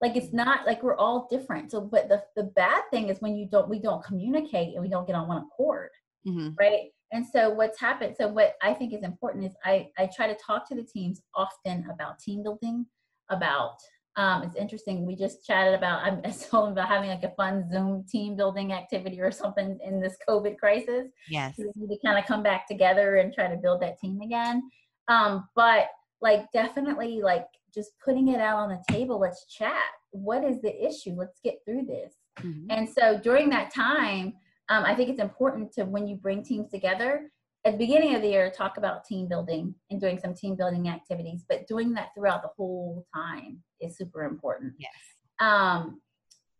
[0.00, 0.36] Like it's mm-hmm.
[0.36, 1.70] not like we're all different.
[1.70, 4.88] So, but the the bad thing is when you don't we don't communicate and we
[4.88, 5.90] don't get on one accord,
[6.26, 6.50] mm-hmm.
[6.58, 6.90] right?
[7.12, 8.16] And so what's happened?
[8.18, 11.20] So what I think is important is I I try to talk to the teams
[11.34, 12.86] often about team building,
[13.30, 13.76] about
[14.16, 15.04] um, it's interesting.
[15.04, 18.72] We just chatted about, I told him about having like a fun Zoom team building
[18.72, 21.08] activity or something in this COVID crisis.
[21.28, 21.54] Yes.
[21.58, 24.62] we need to kind of come back together and try to build that team again.
[25.08, 25.88] Um, but
[26.20, 29.84] like definitely like just putting it out on the table, let's chat.
[30.10, 31.14] What is the issue?
[31.14, 32.14] Let's get through this.
[32.40, 32.70] Mm-hmm.
[32.70, 34.34] And so during that time,
[34.68, 37.30] um, I think it's important to when you bring teams together,
[37.66, 40.88] at the beginning of the year talk about team building and doing some team building
[40.88, 44.72] activities but doing that throughout the whole time is super important.
[44.78, 44.92] Yes.
[45.40, 46.00] Um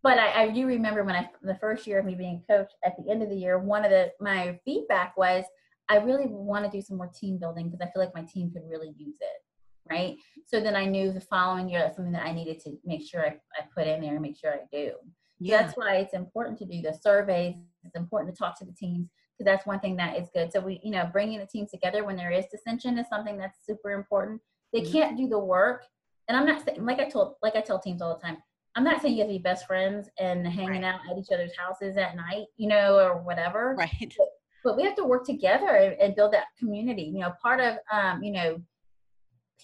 [0.03, 2.73] but I, I do remember when I the first year of me being a coach
[2.85, 5.45] at the end of the year one of the my feedback was
[5.89, 8.51] I really want to do some more team building because I feel like my team
[8.51, 9.43] could really use it
[9.89, 10.17] right?
[10.47, 13.25] So then I knew the following year that's something that I needed to make sure
[13.25, 14.95] I, I put in there and make sure I do.
[15.39, 15.63] Yeah.
[15.63, 17.55] that's why it's important to do the surveys.
[17.85, 20.53] It's important to talk to the teams because that's one thing that is good.
[20.53, 23.59] So we, you know, bringing the teams together when there is dissension is something that's
[23.67, 24.41] super important.
[24.73, 24.93] They mm-hmm.
[24.93, 25.85] can't do the work,
[26.29, 28.39] and I'm not saying like I told like I tell teams all the time.
[28.75, 30.85] I'm not saying you have to be best friends and hanging right.
[30.85, 33.75] out at each other's houses at night, you know, or whatever.
[33.75, 34.15] Right.
[34.19, 34.29] But,
[34.63, 37.05] but we have to work together and build that community.
[37.05, 38.61] You know, part of um, you know,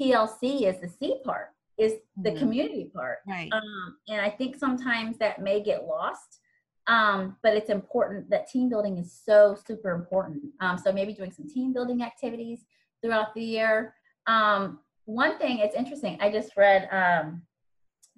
[0.01, 2.39] PLC is the C part, is the mm-hmm.
[2.39, 3.19] community part.
[3.29, 3.51] Right.
[3.53, 6.41] Um, and I think sometimes that may get lost
[6.87, 10.43] um, but it's important that team building is so super important.
[10.61, 12.65] Um, so maybe doing some team building activities
[13.03, 13.95] throughout the year.
[14.27, 16.19] Um, one thing, it's interesting.
[16.21, 17.43] I just read um,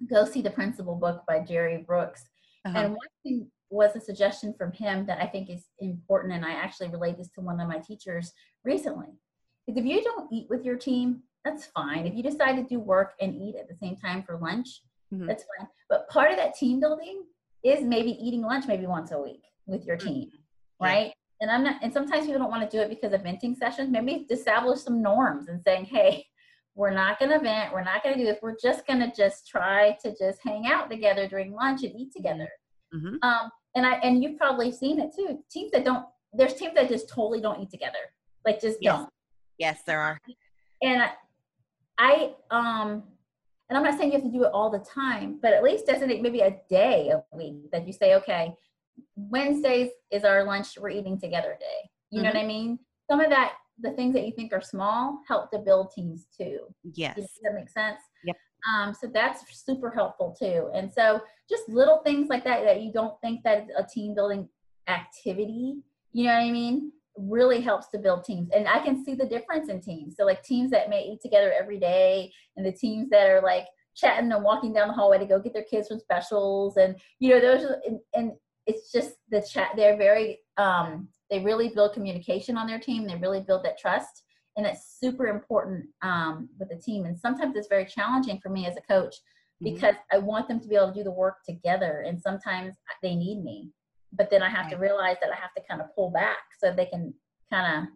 [0.09, 2.23] "Go See the Principal" book by Gerry Brooks,
[2.65, 2.77] uh-huh.
[2.77, 6.53] and one thing was a suggestion from him that I think is important, and I
[6.53, 8.31] actually relayed this to one of my teachers
[8.63, 9.07] recently.
[9.67, 12.05] Is if you don't eat with your team, that's fine.
[12.05, 14.81] If you decide to do work and eat at the same time for lunch,
[15.13, 15.25] mm-hmm.
[15.27, 15.67] that's fine.
[15.89, 17.23] But part of that team building
[17.65, 20.07] is maybe eating lunch maybe once a week with your mm-hmm.
[20.07, 20.29] team,
[20.79, 21.07] right?
[21.07, 21.11] Yeah.
[21.41, 23.89] And I'm not, and sometimes people don't want to do it because of venting sessions.
[23.91, 26.25] Maybe establish some norms and saying, hey,
[26.75, 27.73] we're not going to vent.
[27.73, 28.37] We're not going to do this.
[28.41, 32.13] We're just going to just try to just hang out together during lunch and eat
[32.15, 32.47] together.
[32.93, 33.15] Mm-hmm.
[33.21, 35.39] Um, and I, and you've probably seen it too.
[35.51, 37.97] Teams that don't, there's teams that just totally don't eat together.
[38.45, 38.97] Like just yes.
[38.97, 39.09] don't.
[39.57, 40.17] Yes, there are.
[40.81, 41.11] And I,
[41.97, 43.03] I um,
[43.69, 45.87] and I'm not saying you have to do it all the time, but at least
[45.87, 48.53] designate maybe a day a week that you say, okay,
[49.15, 51.89] Wednesdays is our lunch we're eating together day.
[52.11, 52.23] You mm-hmm.
[52.25, 52.79] know what I mean?
[53.09, 56.59] Some of that, the things that you think are small, help to build teams too.
[56.93, 57.15] Yes.
[57.15, 57.99] Does that make sense?
[58.23, 58.35] Yep.
[58.73, 60.69] Um, so that's super helpful too.
[60.73, 64.47] And so just little things like that that you don't think that a team building
[64.87, 65.77] activity.
[66.13, 66.91] You know what I mean?
[67.17, 70.43] Really helps to build teams and i can see the difference in teams so like
[70.43, 74.43] teams that may eat together every day and the teams that are like chatting and
[74.43, 77.63] walking down the hallway to go get their kids from specials and you know those
[77.63, 78.31] are, and, and
[78.67, 83.15] it's just the chat they're very um they really build communication on their team they
[83.15, 84.23] really build that trust
[84.57, 88.65] and it's super important um, with the team and sometimes it's very challenging for me
[88.65, 89.73] as a coach mm-hmm.
[89.73, 90.17] because mm-hmm.
[90.17, 93.43] i want them to be able to do the work together and sometimes they need
[93.43, 93.69] me
[94.17, 94.71] but then I have right.
[94.71, 97.13] to realize that I have to kind of pull back so they can
[97.51, 97.89] kind of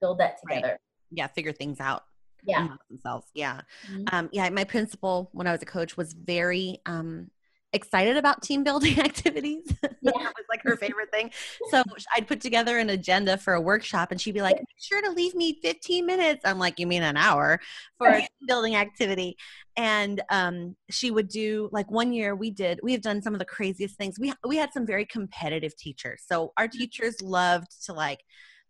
[0.00, 0.68] build that together.
[0.68, 0.78] Right.
[1.10, 2.04] Yeah, figure things out.
[2.46, 4.04] yeah themselves yeah mm-hmm.
[4.12, 7.30] um yeah my principal when i was a coach was very um
[7.72, 9.72] excited about team building activities.
[10.02, 10.12] Yeah.
[10.14, 11.30] that was like her favorite thing.
[11.70, 11.82] So
[12.16, 15.10] I'd put together an agenda for a workshop and she'd be like, make sure to
[15.10, 16.40] leave me 15 minutes.
[16.46, 17.60] I'm like, you mean an hour
[17.98, 19.36] for a team building activity?
[19.76, 23.40] And um, she would do like one year we did, we have done some of
[23.40, 24.18] the craziest things.
[24.18, 26.22] We, we had some very competitive teachers.
[26.26, 26.78] So our mm-hmm.
[26.78, 28.20] teachers loved to like,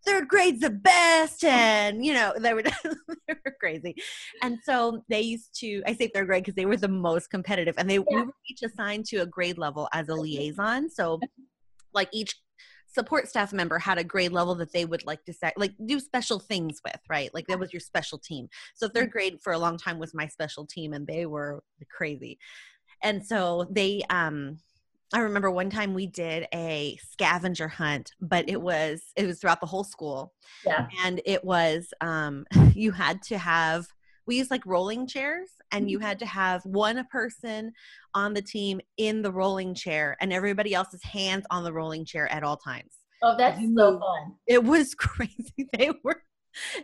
[0.04, 3.94] third grade's the best and you know they were they were crazy.
[4.42, 7.74] And so they used to i say third grade because they were the most competitive
[7.78, 8.02] and they yeah.
[8.10, 10.90] we were each assigned to a grade level as a liaison.
[10.90, 11.20] So
[11.92, 12.36] like each
[12.92, 16.38] support staff member had a grade level that they would like decide like do special
[16.38, 17.32] things with right?
[17.32, 18.48] Like that was your special team.
[18.74, 22.38] So third grade for a long time was my special team and they were crazy.
[23.02, 24.58] And so they um
[25.12, 29.60] I remember one time we did a scavenger hunt, but it was it was throughout
[29.60, 30.32] the whole school.
[30.64, 30.86] Yeah.
[31.04, 33.86] And it was um you had to have
[34.26, 36.06] we used like rolling chairs and you mm-hmm.
[36.06, 37.72] had to have one person
[38.14, 42.30] on the team in the rolling chair and everybody else's hands on the rolling chair
[42.32, 42.94] at all times.
[43.22, 44.34] Oh, that's so fun.
[44.46, 45.68] It was crazy.
[45.76, 46.22] They were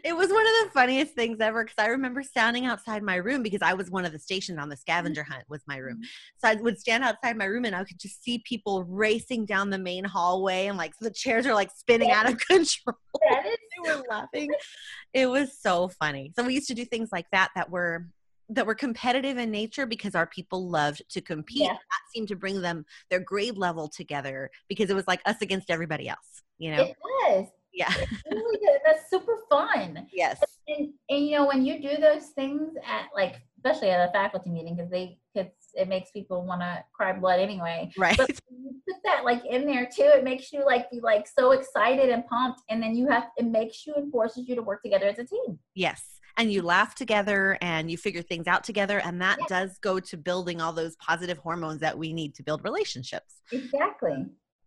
[0.04, 3.42] it was one of the funniest things ever because I remember standing outside my room
[3.42, 5.96] because I was one of the stations on the scavenger hunt was my room.
[5.96, 6.38] Mm-hmm.
[6.38, 9.70] So I would stand outside my room and I could just see people racing down
[9.70, 12.96] the main hallway and like the chairs are like spinning out of control.
[13.20, 13.56] they
[13.90, 14.50] were laughing.
[15.12, 16.32] It was so funny.
[16.36, 18.06] So we used to do things like that that were
[18.48, 21.62] that were competitive in nature because our people loved to compete.
[21.62, 21.72] Yeah.
[21.72, 25.70] That seemed to bring them their grade level together because it was like us against
[25.70, 26.84] everybody else, you know?
[26.84, 27.48] It was.
[27.76, 27.92] Yeah.
[28.30, 28.80] really good.
[28.84, 30.06] That's super fun.
[30.12, 30.40] Yes.
[30.66, 34.50] And, and you know, when you do those things at like, especially at a faculty
[34.50, 37.92] meeting, because they, cause it makes people want to cry blood anyway.
[37.98, 38.16] Right.
[38.16, 40.10] But you put that like in there too.
[40.14, 43.44] It makes you like be like so excited and pumped, and then you have it
[43.44, 45.58] makes you and forces you to work together as a team.
[45.74, 49.46] Yes and you laugh together and you figure things out together and that yeah.
[49.48, 54.26] does go to building all those positive hormones that we need to build relationships exactly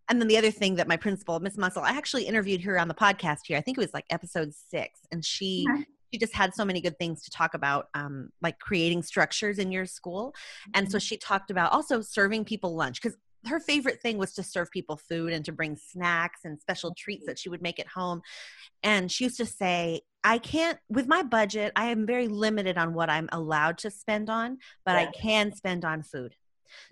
[0.10, 2.88] and then the other thing that my principal, Miss Muscle, I actually interviewed her on
[2.88, 3.58] the podcast here.
[3.58, 5.84] I think it was like episode six, and she uh-huh.
[6.12, 9.72] she just had so many good things to talk about, um, like creating structures in
[9.72, 10.34] your school.
[10.74, 11.04] And so mm-hmm.
[11.04, 14.98] she talked about also serving people lunch because her favorite thing was to serve people
[14.98, 18.22] food and to bring snacks and special treats that she would make at home.
[18.84, 22.94] And she used to say, I can't, with my budget, I am very limited on
[22.94, 25.08] what I'm allowed to spend on, but yeah.
[25.08, 26.36] I can spend on food.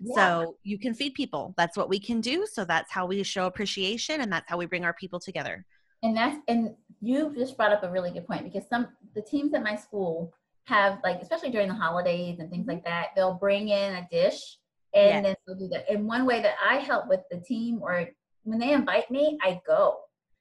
[0.00, 0.14] Yeah.
[0.14, 1.54] So you can feed people.
[1.56, 2.46] That's what we can do.
[2.50, 5.64] So that's how we show appreciation and that's how we bring our people together.
[6.02, 9.54] And that's and you just brought up a really good point because some the teams
[9.54, 10.32] at my school
[10.64, 12.90] have like especially during the holidays and things like mm-hmm.
[12.90, 14.58] that, they'll bring in a dish
[14.94, 15.22] and yes.
[15.24, 15.90] then they'll do that.
[15.90, 18.08] And one way that I help with the team or
[18.44, 19.98] when they invite me, I go.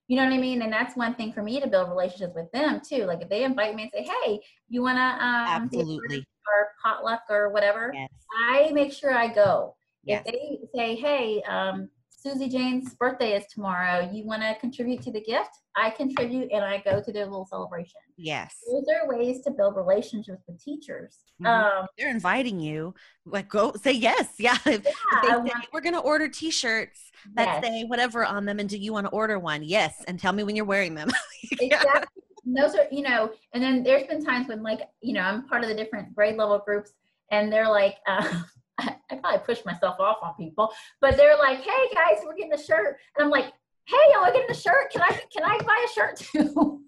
[0.08, 0.62] You know what I mean?
[0.62, 3.06] And that's one thing for me to build relationships with them too.
[3.06, 4.40] Like if they invite me and say, "Hey,
[4.70, 8.10] you want to um, absolutely or potluck or whatever, yes.
[8.50, 9.76] I make sure I go.
[10.04, 10.24] Yes.
[10.26, 11.90] If they say, hey, um,
[12.28, 14.10] Susie Jane's birthday is tomorrow.
[14.12, 15.50] You want to contribute to the gift?
[15.78, 18.02] I contribute and I go to their little celebration.
[18.18, 18.58] Yes.
[18.70, 21.20] Those are ways to build relationships with teachers.
[21.42, 21.46] Mm-hmm.
[21.46, 22.94] Um, They're inviting you.
[23.26, 24.34] Like, go say yes.
[24.40, 24.58] Yeah.
[24.66, 24.80] Yeah,
[25.24, 27.64] say, want, we're going to order t shirts that yes.
[27.64, 29.64] say whatever on them, and do you want to order one?
[29.64, 30.04] Yes.
[30.08, 31.10] And tell me when you're wearing them.
[31.62, 31.78] yeah.
[31.78, 32.24] Exactly
[32.56, 35.64] those are you know and then there's been times when like you know i'm part
[35.64, 36.94] of the different grade level groups
[37.30, 38.42] and they're like uh,
[38.80, 40.72] I, I probably push myself off on people
[41.02, 43.52] but they're like hey guys we're getting a shirt and i'm like
[43.86, 46.82] hey am i getting a shirt can i can i buy a shirt too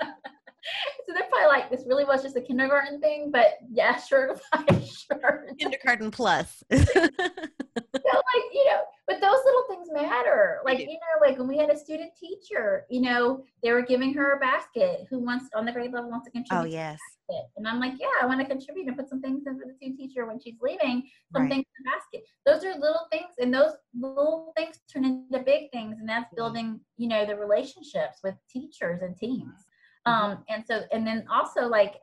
[1.06, 4.38] so they're probably like, this really was just a kindergarten thing, but yeah, sure,
[4.82, 5.46] sure.
[5.58, 6.62] Kindergarten plus.
[6.72, 10.58] so like, you know, but those little things matter.
[10.64, 14.14] Like, you know, like when we had a student teacher, you know, they were giving
[14.14, 16.62] her a basket who wants on the grade level wants to contribute.
[16.62, 16.98] Oh, yes.
[17.56, 19.74] And I'm like, yeah, I want to contribute and put some things in for the
[19.74, 21.50] student teacher when she's leaving, some right.
[21.50, 22.28] things in the basket.
[22.46, 26.80] Those are little things, and those little things turn into big things, and that's building,
[26.96, 29.66] you know, the relationships with teachers and teams.
[30.06, 30.12] Mm-hmm.
[30.12, 31.96] Um, and so, and then also like,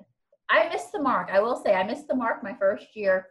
[0.49, 1.29] I missed the mark.
[1.31, 3.27] I will say I missed the mark my first year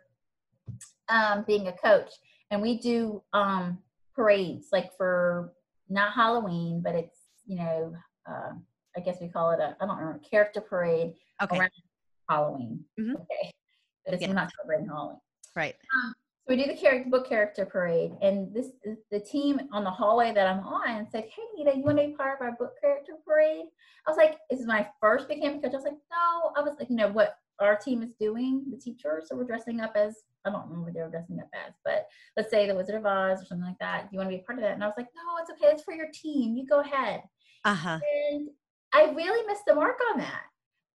[1.09, 2.11] um, being a coach.
[2.51, 3.79] And we do um,
[4.15, 5.53] parades like for
[5.89, 7.95] not Halloween, but it's, you know,
[8.29, 8.51] uh,
[8.97, 11.59] I guess we call it a, I don't know, character parade okay.
[11.59, 11.71] around
[12.29, 12.85] Halloween.
[12.99, 13.17] Mm-hmm.
[13.17, 13.51] Okay.
[14.05, 14.33] But it's yeah.
[14.33, 15.19] not celebrating Halloween.
[15.55, 15.75] Right.
[15.97, 16.15] Um,
[16.47, 18.69] so we do the character book character parade, and this
[19.11, 22.13] the team on the hallway that I'm on said, "Hey, Nita, you want to be
[22.13, 23.67] part of our book character parade?"
[24.07, 26.77] I was like, "This is my first became coach." I was like, "No," I was
[26.79, 30.23] like, "You know what our team is doing, the teachers, so we're dressing up as
[30.45, 32.07] I don't remember what they were dressing up as, but
[32.37, 34.03] let's say the Wizard of Oz or something like that.
[34.03, 35.51] Do you want to be a part of that?" And I was like, "No, it's
[35.51, 35.73] okay.
[35.73, 36.57] It's for your team.
[36.57, 37.25] You go ahead."
[37.65, 37.99] Uh huh.
[38.31, 38.51] And
[38.93, 40.45] I really missed the mark on that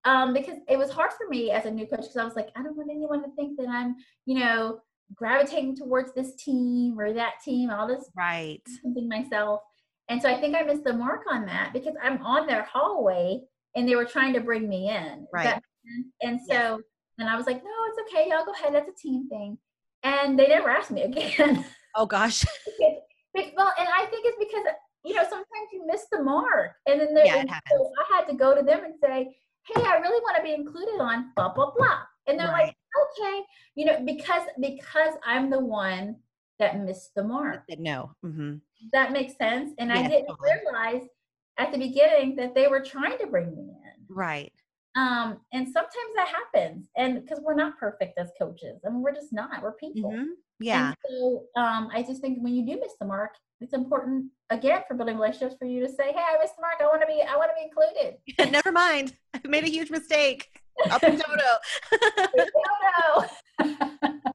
[0.06, 2.50] um, because it was hard for me as a new coach because I was like,
[2.56, 3.96] I don't want anyone to think that I'm,
[4.26, 4.80] you know,
[5.16, 9.62] gravitating towards this team or that team, all this right something myself.
[10.10, 13.42] And so I think I missed the mark on that because I'm on their hallway
[13.76, 15.28] and they were trying to bring me in.
[15.32, 15.62] Right.
[16.22, 16.82] And so
[17.20, 18.74] and I was like, no, it's okay, y'all go ahead.
[18.74, 19.58] That's a team thing.
[20.04, 21.66] And they never asked me again.
[21.96, 22.44] Oh gosh.
[22.80, 24.66] well, and I think it's because
[25.06, 28.36] you know sometimes you miss the mark, and then there, yeah, so I had to
[28.36, 29.36] go to them and say,
[29.68, 32.68] hey, I really want to be included on blah blah blah, and they're right.
[32.68, 32.76] like,
[33.20, 33.44] okay,
[33.76, 36.18] you know, because because I'm the one
[36.60, 37.64] that missed the mark.
[37.68, 38.12] That No.
[38.26, 38.58] Mm-hmm.
[38.94, 40.50] That makes sense, and I didn't totally.
[40.66, 41.08] realize
[41.58, 44.06] at the beginning that they were trying to bring me in.
[44.10, 44.52] Right.
[44.96, 49.14] Um, and sometimes that happens, and because we're not perfect as coaches, I mean, we're
[49.14, 49.62] just not.
[49.62, 50.12] We're people.
[50.12, 50.32] Mm-hmm.
[50.60, 50.88] Yeah.
[50.88, 53.32] And so um, I just think when you do miss the mark,
[53.62, 56.76] it's important again for building relationships for you to say, "Hey, I missed the mark.
[56.82, 57.22] I want to be.
[57.22, 59.16] I want to be included." Never mind.
[59.34, 60.50] I made a huge mistake.
[60.90, 61.60] Up in Dodo.
[62.36, 63.28] Dodo.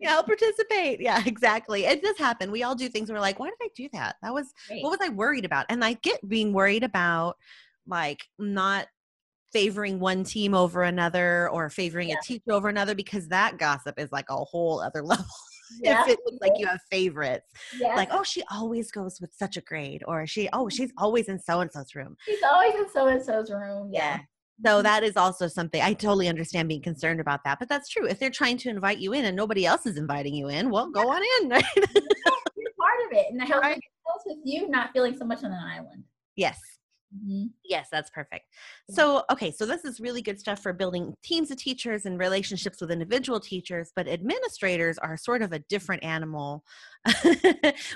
[0.00, 1.00] yeah, I'll participate.
[1.00, 1.84] Yeah, exactly.
[1.84, 2.50] It does happen.
[2.50, 3.10] We all do things.
[3.10, 4.16] we're like, why did I do that?
[4.22, 4.82] That was Great.
[4.82, 5.66] what was I worried about?
[5.68, 7.36] And I get being worried about
[7.86, 8.86] like not
[9.52, 12.16] favoring one team over another or favoring yeah.
[12.20, 15.24] a teacher over another because that gossip is like a whole other level.
[15.80, 16.02] Yeah.
[16.02, 17.94] if it looks like you have favorites, yeah.
[17.94, 21.38] like oh, she always goes with such a grade, or she oh, she's always in
[21.38, 22.16] so and so's room.
[22.24, 23.90] She's always in so and so's room.
[23.92, 24.18] Yeah.
[24.64, 24.82] So mm-hmm.
[24.84, 27.58] that is also something I totally understand being concerned about that.
[27.58, 28.06] But that's true.
[28.06, 30.90] If they're trying to invite you in and nobody else is inviting you in, well,
[30.90, 31.48] go on in.
[31.54, 31.64] Right?
[31.76, 33.80] You're part of it, and it helps, right.
[34.06, 36.04] helps with you not feeling so much on an island.
[36.36, 36.58] Yes,
[37.16, 37.46] Mm-hmm.
[37.64, 38.46] Yes, that's perfect.
[38.90, 42.80] So, okay, so this is really good stuff for building teams of teachers and relationships
[42.80, 46.64] with individual teachers, but administrators are sort of a different animal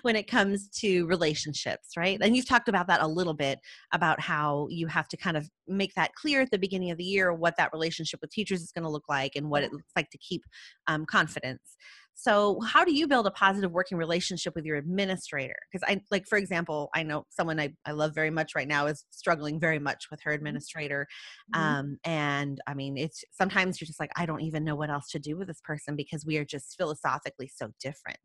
[0.02, 2.18] when it comes to relationships, right?
[2.22, 3.58] And you've talked about that a little bit
[3.92, 7.04] about how you have to kind of make that clear at the beginning of the
[7.04, 9.92] year what that relationship with teachers is going to look like and what it looks
[9.96, 10.42] like to keep
[10.86, 11.76] um, confidence.
[12.20, 15.54] So, how do you build a positive working relationship with your administrator?
[15.70, 18.86] Because I like, for example, I know someone I, I love very much right now
[18.86, 20.38] is struggling very much with her mm-hmm.
[20.38, 21.06] administrator.
[21.54, 21.64] Mm-hmm.
[21.64, 25.08] Um, and I mean, it's sometimes you're just like, I don't even know what else
[25.10, 28.18] to do with this person because we are just philosophically so different.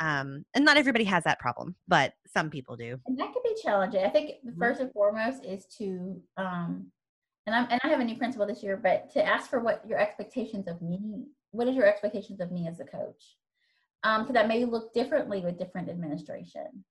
[0.00, 2.96] Um, and not everybody has that problem, but some people do.
[3.06, 4.04] And that can be challenging.
[4.04, 4.82] I think the 1st mm-hmm.
[4.82, 6.90] and foremost is to, um,
[7.46, 9.84] and I'm and I have a new principal this year, but to ask for what
[9.88, 13.36] your expectations of me what is your expectations of me as a coach?
[14.02, 16.84] Because um, that may look differently with different administration.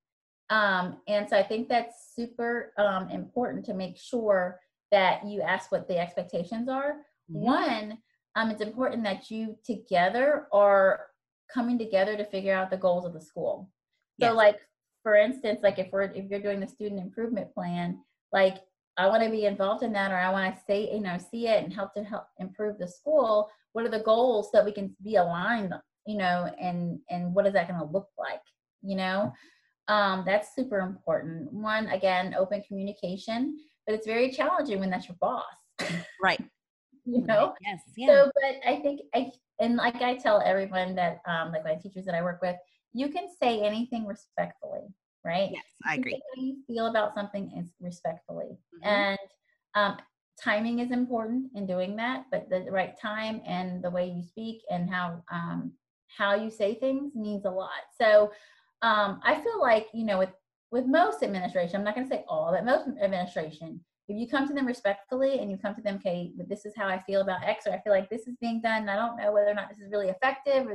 [0.49, 4.59] Um, and so I think that's super um, important to make sure
[4.91, 6.97] that you ask what the expectations are.
[7.31, 7.39] Mm-hmm.
[7.39, 7.97] One,
[8.35, 11.07] um, it's important that you together are
[11.53, 13.69] coming together to figure out the goals of the school.
[14.19, 14.35] So, yes.
[14.35, 14.59] like
[15.03, 17.99] for instance, like if we're if you're doing the student improvement plan,
[18.31, 18.57] like
[18.99, 21.47] I want to be involved in that, or I want to say you know see
[21.47, 24.95] it and help to help improve the school what are the goals that we can
[25.03, 25.73] be aligned
[26.05, 28.41] you know and and what is that going to look like
[28.81, 29.33] you know?
[29.87, 31.51] Um, that's super important.
[31.51, 35.43] One again open communication but it's very challenging when that's your boss.
[36.21, 36.39] Right.
[37.05, 37.55] You know?
[37.65, 38.07] Yes yeah.
[38.07, 42.05] so but i think i and like i tell everyone that um like my teachers
[42.05, 42.55] that i work with
[42.93, 44.81] you can say anything respectfully
[45.25, 48.87] right yes i agree you feel about something is respectfully mm-hmm.
[48.87, 49.19] and
[49.75, 49.97] um
[50.41, 54.61] timing is important in doing that, but the right time and the way you speak
[54.69, 55.71] and how um,
[56.17, 57.69] how you say things means a lot.
[57.99, 58.31] So
[58.81, 60.31] um, I feel like you know with
[60.71, 64.47] with most administration, I'm not going to say all, but most administration, if you come
[64.47, 67.21] to them respectfully and you come to them, okay, but this is how I feel
[67.21, 69.49] about X, or I feel like this is being done, and I don't know whether
[69.49, 70.67] or not this is really effective.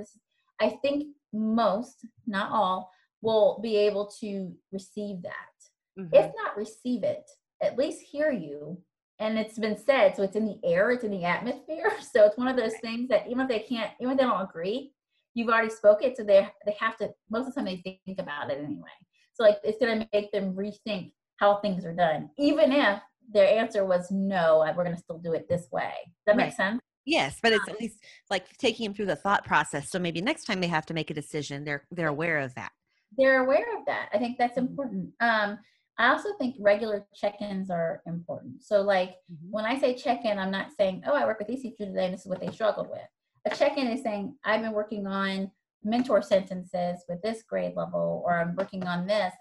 [0.61, 2.90] I think most, not all,
[3.25, 5.55] will be able to receive that.
[5.99, 6.14] Mm-hmm.
[6.14, 7.29] If not receive it,
[7.62, 8.79] at least hear you.
[9.18, 11.93] And it's been said so it's in the air it's in the atmosphere.
[12.12, 14.43] So it's one of those things that even if they can't even if they don't
[14.43, 14.93] agree
[15.35, 18.18] you've already spoke it so they they have to most of the time they think
[18.20, 18.89] about it anyway.
[19.33, 22.31] So like it's going to make them rethink how things are done.
[22.39, 23.01] Even if
[23.33, 25.93] their answer was no we're going to still do it this way.
[26.05, 26.47] Does that right.
[26.47, 26.81] make sense?
[27.07, 27.99] Yes but it's at least
[28.31, 29.91] like taking them through the thought process.
[29.91, 32.72] So maybe next time they have to make a decision they're they're aware of that
[33.16, 34.68] they're aware of that i think that's mm-hmm.
[34.68, 35.58] important um
[35.96, 38.64] I also think regular check-ins are important.
[38.64, 39.50] So like mm-hmm.
[39.50, 42.14] when I say check-in, I'm not saying, oh, I work with these teachers today and
[42.14, 43.06] this is what they struggled with.
[43.44, 45.50] A check-in is saying, I've been working on
[45.84, 49.32] mentor sentences with this grade level, or I'm working on this,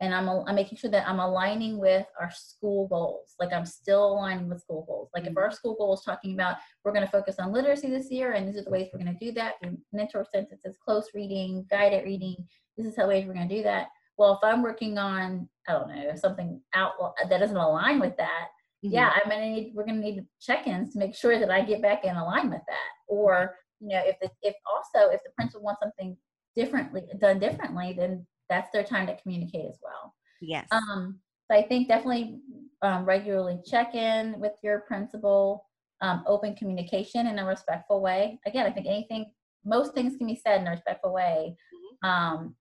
[0.00, 3.34] and I'm, I'm making sure that I'm aligning with our school goals.
[3.38, 5.10] Like I'm still aligning with school goals.
[5.14, 5.38] Like if mm-hmm.
[5.38, 8.48] our school goal is talking about we're going to focus on literacy this year, and
[8.48, 9.54] these are the ways we're going to do that.
[9.92, 12.36] Mentor sentences, close reading, guided reading.
[12.76, 15.72] This is how ways we're going to do that well if i'm working on i
[15.72, 16.92] don't know something out
[17.28, 18.48] that doesn't align with that
[18.84, 18.94] mm-hmm.
[18.94, 22.04] yeah, I'm gonna need we're gonna need check-ins to make sure that I get back
[22.04, 22.90] in line with that.
[23.08, 26.16] Or you know, if the if also if the principal wants something
[26.56, 30.14] differently done differently, then that's their time to communicate as well.
[30.42, 30.66] Yes.
[30.70, 31.18] Um,
[31.50, 32.40] so I think definitely
[32.82, 35.64] um, regularly check in with your principal,
[36.02, 38.38] um, open communication in a respectful way.
[38.46, 39.32] Again, I think anything,
[39.64, 42.08] most things can be said in a respectful way, mm-hmm.
[42.08, 42.54] um,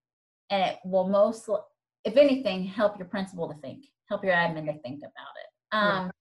[0.49, 1.49] and it will most,
[2.05, 5.49] if anything, help your principal to think, help your admin to think about it.
[5.71, 6.11] Um,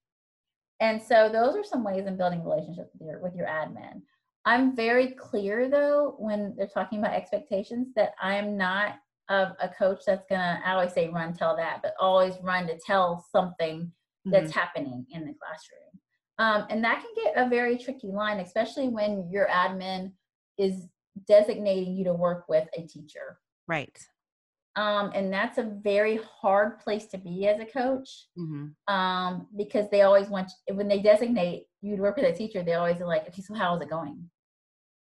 [0.81, 4.03] And so those are some ways in building relationships with your with your admin.
[4.45, 8.95] I'm very clear though when they're talking about expectations that I'm not
[9.29, 12.79] of a coach that's gonna I always say run tell that, but always run to
[12.87, 13.93] tell something
[14.25, 14.59] that's mm-hmm.
[14.59, 15.89] happening in the classroom.
[16.39, 20.13] Um, and that can get a very tricky line, especially when your admin
[20.57, 20.89] is
[21.27, 23.39] designating you to work with a teacher.
[23.67, 23.97] Right.
[24.77, 28.95] Um, and that's a very hard place to be as a coach mm-hmm.
[28.95, 32.75] um, because they always want when they designate you to work with a teacher, they
[32.75, 34.31] always are like, okay, so how is it going?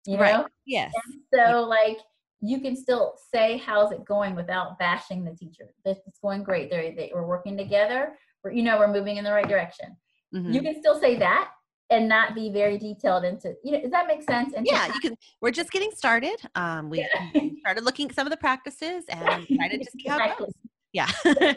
[0.06, 0.24] You know?
[0.24, 0.46] Right.
[0.66, 0.92] Yes.
[1.06, 1.56] And so yeah.
[1.60, 1.98] like
[2.42, 5.74] you can still say how's it going without bashing the teacher.
[5.86, 6.70] It's going great.
[6.70, 8.18] They're they, we're working together.
[8.44, 9.96] We're you know we're moving in the right direction.
[10.36, 10.52] Mm-hmm.
[10.52, 11.52] You can still say that
[11.92, 15.00] and not be very detailed into you know does that make sense and yeah you
[15.02, 17.42] can we're just getting started um we yeah.
[17.60, 20.54] started looking at some of the practices and decided to see how it goes
[20.94, 21.08] yeah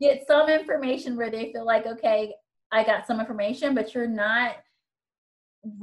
[0.00, 2.34] get some information where they feel like okay
[2.72, 4.56] i got some information but you're not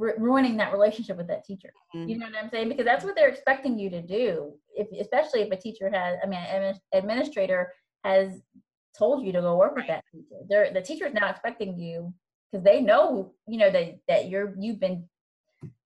[0.00, 1.70] r- ruining that relationship with that teacher.
[1.94, 2.08] Mm-hmm.
[2.08, 2.68] you know what i'm saying?
[2.68, 4.52] Because that's what they're expecting you to do.
[4.74, 7.72] If especially if a teacher has i mean an administrator
[8.04, 8.40] has
[8.96, 10.36] told you to go work with that teacher.
[10.48, 12.14] They're the teacher is now expecting you
[12.50, 15.04] because they know you know that that you're you've been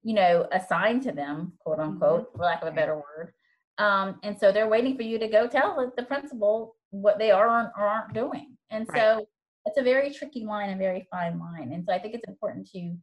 [0.03, 2.38] you know assigned to them quote unquote mm-hmm.
[2.38, 3.32] for lack of a better word.
[3.78, 7.49] Um, and so they're waiting for you to go tell the principal what they are
[7.49, 8.57] or aren't doing.
[8.70, 9.01] And right.
[9.01, 9.28] so
[9.66, 11.72] it's a very tricky line and very fine line.
[11.72, 12.96] And so i think it's important to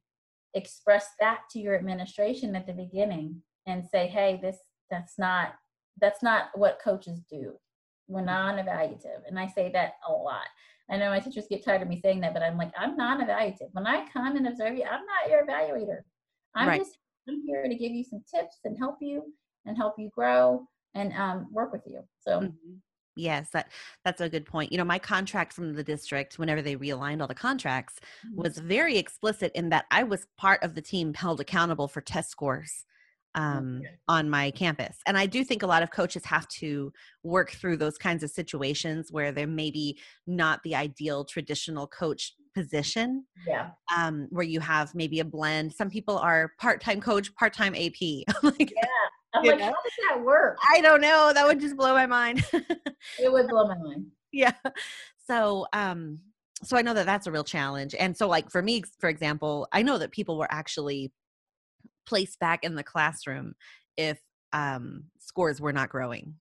[0.56, 4.58] express that to your administration at the beginning and say hey this
[4.90, 5.56] that's not
[6.02, 7.54] that's not what coaches do
[8.08, 8.28] we're mm-hmm.
[8.28, 10.48] non-evaluative and i say that a lot
[10.90, 13.70] I know my teachers get tired of me saying that, but I'm like, I'm non-evaluative.
[13.72, 16.02] When I come and observe you, I'm not your evaluator.
[16.56, 16.80] I'm right.
[16.80, 19.24] just I'm here to give you some tips and help you
[19.66, 22.02] and help you grow and um, work with you.
[22.20, 22.42] So.
[22.42, 22.76] Mm-hmm.
[23.16, 23.72] Yes, that
[24.04, 24.72] that's a good point.
[24.72, 28.42] You know, my contract from the district, whenever they realigned all the contracts, mm-hmm.
[28.42, 32.30] was very explicit in that I was part of the team held accountable for test
[32.30, 32.86] scores
[33.36, 33.90] um, okay.
[34.08, 34.98] on my campus.
[35.06, 36.92] And I do think a lot of coaches have to
[37.24, 43.26] work through those kinds of situations where they're maybe not the ideal traditional coach position.
[43.46, 43.72] Yeah.
[43.96, 45.74] Um, where you have maybe a blend.
[45.74, 48.26] Some people are part-time coach, part-time AP.
[48.44, 48.88] like, yeah.
[49.36, 49.66] I'm like, know?
[49.66, 50.58] how does that work?
[50.72, 51.32] I don't know.
[51.34, 52.46] That would just blow my mind.
[52.54, 54.08] it would blow my mind.
[54.32, 54.54] Yeah.
[55.28, 56.20] So, um,
[56.64, 57.96] so I know that that's a real challenge.
[57.98, 61.12] And so, like for me, for example, I know that people were actually
[62.06, 63.56] placed back in the classroom
[63.98, 64.20] if
[64.54, 66.36] um, scores were not growing.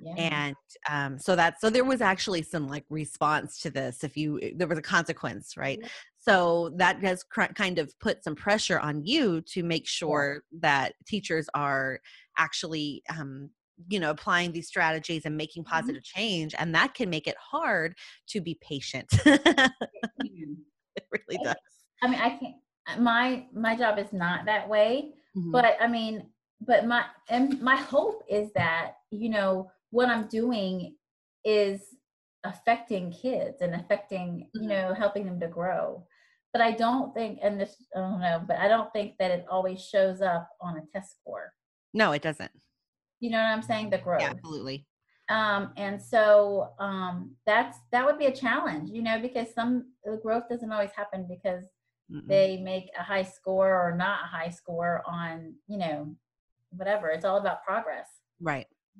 [0.00, 0.14] Yeah.
[0.16, 0.56] And
[0.88, 4.04] um, so that so there was actually some like response to this.
[4.04, 5.78] If you there was a consequence, right?
[5.80, 5.88] Yeah.
[6.18, 10.58] So that has cr- kind of put some pressure on you to make sure yeah.
[10.62, 12.00] that teachers are
[12.38, 13.50] actually um,
[13.88, 15.74] you know applying these strategies and making mm-hmm.
[15.74, 16.20] positive mm-hmm.
[16.20, 17.96] change and that can make it hard
[18.28, 19.72] to be patient it
[21.12, 21.56] really does
[22.02, 25.50] i mean i can't my my job is not that way mm-hmm.
[25.50, 26.26] but i mean
[26.60, 30.96] but my and my hope is that you know what i'm doing
[31.44, 31.80] is
[32.44, 34.62] affecting kids and affecting mm-hmm.
[34.62, 36.04] you know helping them to grow.
[36.52, 39.46] But i don't think and this i don't know but i don't think that it
[39.50, 41.52] always shows up on a test score.
[41.94, 42.50] No it doesn't.
[43.20, 43.90] You know what i'm saying?
[43.90, 44.20] The growth.
[44.20, 44.86] yeah, absolutely.
[45.28, 50.20] Um, and so um, that's that would be a challenge you know because some the
[50.22, 51.68] growth doesn't always happen because mm
[52.26, 56.14] they make a high score or not a high score on you know
[56.70, 57.08] whatever.
[57.08, 58.08] It's all about progress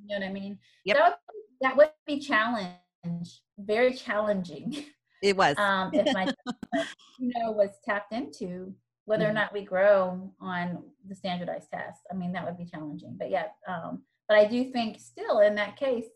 [0.03, 0.97] you know what i mean yep.
[0.97, 1.15] that, would,
[1.61, 4.85] that would be challenge very challenging
[5.23, 6.25] it was um if my
[7.19, 8.75] you know was tapped into
[9.05, 13.15] whether or not we grow on the standardized test i mean that would be challenging
[13.19, 16.07] but yeah um but i do think still in that case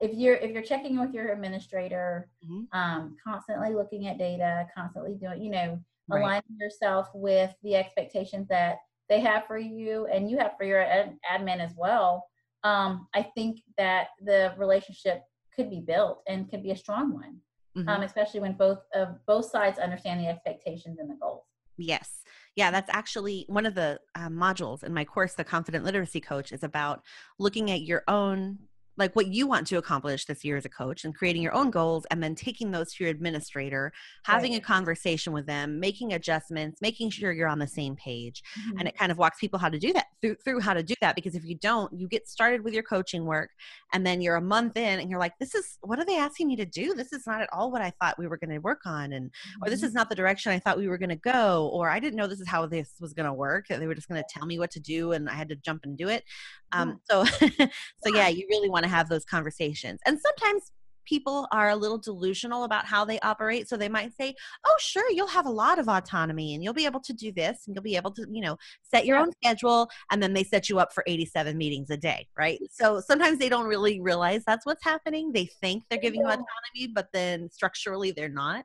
[0.00, 2.78] if you're if you're checking with your administrator mm-hmm.
[2.78, 5.78] um constantly looking at data constantly doing you know
[6.08, 6.20] right.
[6.20, 8.78] aligning yourself with the expectations that
[9.08, 12.26] they have for you and you have for your ad- admin as well
[12.64, 15.22] um, i think that the relationship
[15.54, 17.36] could be built and could be a strong one
[17.76, 17.88] mm-hmm.
[17.88, 21.44] um, especially when both of both sides understand the expectations and the goals
[21.76, 22.22] yes
[22.56, 26.52] yeah that's actually one of the uh, modules in my course the confident literacy coach
[26.52, 27.02] is about
[27.38, 28.58] looking at your own
[28.96, 31.70] like what you want to accomplish this year as a coach and creating your own
[31.70, 33.92] goals and then taking those to your administrator
[34.24, 34.60] having right.
[34.60, 38.78] a conversation with them making adjustments making sure you're on the same page mm-hmm.
[38.78, 40.94] and it kind of walks people how to do that through, through how to do
[41.00, 43.50] that because if you don't you get started with your coaching work
[43.92, 46.46] and then you're a month in and you're like this is what are they asking
[46.46, 48.58] me to do this is not at all what i thought we were going to
[48.58, 49.30] work on and
[49.62, 49.86] or this mm-hmm.
[49.86, 52.26] is not the direction i thought we were going to go or i didn't know
[52.26, 54.58] this is how this was going to work they were just going to tell me
[54.58, 56.24] what to do and i had to jump and do it
[56.72, 57.24] um, so
[57.56, 60.00] so yeah you really want to have those conversations.
[60.06, 60.70] And sometimes
[61.04, 63.68] people are a little delusional about how they operate.
[63.68, 64.34] So they might say,
[64.66, 67.66] oh, sure, you'll have a lot of autonomy and you'll be able to do this
[67.66, 69.88] and you'll be able to, you know, set your own schedule.
[70.10, 72.58] And then they set you up for 87 meetings a day, right?
[72.70, 75.32] So sometimes they don't really realize that's what's happening.
[75.32, 78.64] They think they're giving you autonomy, but then structurally they're not.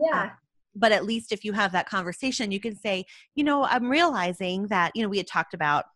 [0.00, 0.24] Yeah.
[0.24, 0.28] Uh,
[0.74, 3.04] but at least if you have that conversation, you can say,
[3.34, 5.86] you know, I'm realizing that, you know, we had talked about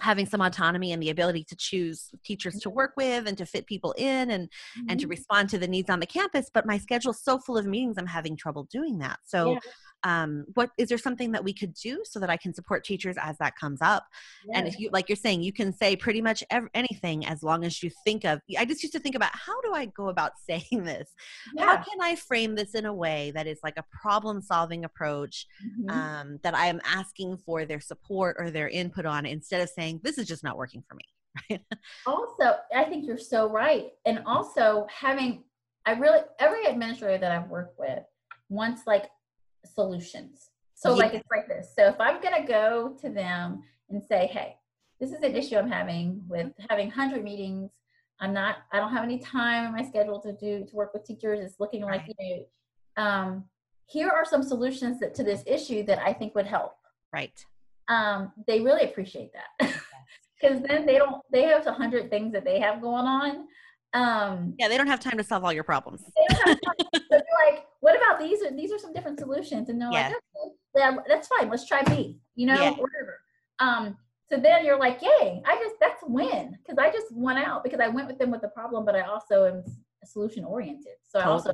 [0.00, 3.66] having some autonomy and the ability to choose teachers to work with and to fit
[3.66, 4.86] people in and mm-hmm.
[4.88, 5.10] and to mm-hmm.
[5.10, 8.06] respond to the needs on the campus but my schedule's so full of meetings i'm
[8.06, 9.58] having trouble doing that so yeah
[10.04, 13.16] um, what is there something that we could do so that I can support teachers
[13.20, 14.06] as that comes up?
[14.46, 14.58] Yeah.
[14.58, 17.64] And if you, like you're saying, you can say pretty much ev- anything as long
[17.64, 18.40] as you think of.
[18.58, 21.10] I just used to think about how do I go about saying this?
[21.56, 21.64] Yeah.
[21.64, 25.46] How can I frame this in a way that is like a problem solving approach
[25.64, 25.90] mm-hmm.
[25.90, 30.00] um, that I am asking for their support or their input on instead of saying
[30.02, 31.04] this is just not working for me.
[31.50, 31.60] Right.
[32.06, 33.88] also, I think you're so right.
[34.06, 35.42] And also having,
[35.84, 38.04] I really, every administrator that I've worked with
[38.50, 39.06] wants like
[39.66, 40.50] solutions.
[40.74, 40.96] So yeah.
[40.96, 41.72] like it's like this.
[41.76, 44.56] So if I'm gonna go to them and say, hey,
[45.00, 47.70] this is an issue I'm having with having 100 meetings.
[48.20, 51.04] I'm not, I don't have any time in my schedule to do, to work with
[51.04, 51.40] teachers.
[51.40, 52.46] It's looking like, you
[52.96, 53.44] know, um,
[53.86, 56.76] here are some solutions that, to this issue that I think would help.
[57.12, 57.44] Right.
[57.88, 59.74] Um, they really appreciate that.
[60.40, 63.46] Because then they don't, they have a hundred things that they have going on.
[63.94, 66.02] Um, yeah, they don't have time to solve all your problems.
[66.44, 66.56] they're
[67.46, 68.42] like, what about these?
[68.42, 69.68] Are these are some different solutions?
[69.68, 70.08] And they're yeah.
[70.08, 71.48] like, okay, yeah, that's fine.
[71.48, 72.18] Let's try B.
[72.34, 72.70] You know, yeah.
[72.70, 73.20] whatever.
[73.60, 73.96] Um,
[74.28, 75.42] so then you're like, yay!
[75.46, 78.30] I just that's a win because I just went out because I went with them
[78.30, 79.64] with the problem, but I also am
[80.04, 80.94] solution oriented.
[81.02, 81.28] So totally.
[81.28, 81.52] I also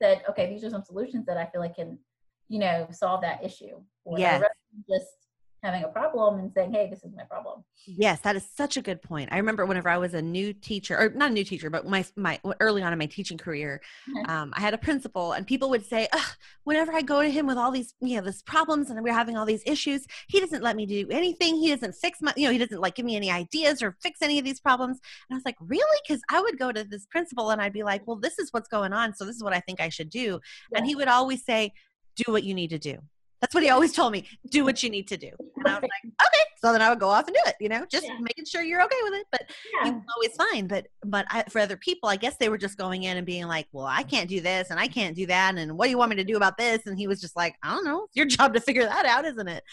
[0.00, 1.98] said, okay, these are some solutions that I feel like can,
[2.48, 3.80] you know, solve that issue.
[4.04, 4.42] Or yes.
[4.88, 5.27] just
[5.62, 7.64] having a problem and saying, hey, this is my problem.
[7.86, 9.28] Yes, that is such a good point.
[9.32, 12.04] I remember whenever I was a new teacher, or not a new teacher, but my,
[12.16, 14.30] my early on in my teaching career, mm-hmm.
[14.30, 16.08] um, I had a principal and people would say,
[16.64, 19.36] whenever I go to him with all these, you know, this problems and we're having
[19.36, 21.56] all these issues, he doesn't let me do anything.
[21.56, 24.22] He doesn't fix my, you know, he doesn't like give me any ideas or fix
[24.22, 24.98] any of these problems.
[25.28, 26.00] And I was like, really?
[26.06, 28.68] Because I would go to this principal and I'd be like, well, this is what's
[28.68, 29.14] going on.
[29.14, 30.40] So this is what I think I should do.
[30.70, 30.78] Yeah.
[30.78, 31.72] And he would always say,
[32.16, 32.98] do what you need to do.
[33.40, 34.26] That's what he always told me.
[34.50, 35.30] Do what you need to do.
[35.56, 36.42] And I was like, okay.
[36.60, 38.18] So then I would go off and do it, you know, just yeah.
[38.20, 39.26] making sure you're okay with it.
[39.30, 39.42] But
[39.74, 39.90] yeah.
[39.90, 40.66] you always fine.
[40.66, 43.46] But but I, for other people, I guess they were just going in and being
[43.46, 45.56] like, well, I can't do this and I can't do that.
[45.56, 46.86] And what do you want me to do about this?
[46.86, 48.04] And he was just like, I don't know.
[48.04, 49.64] It's your job to figure that out, isn't it?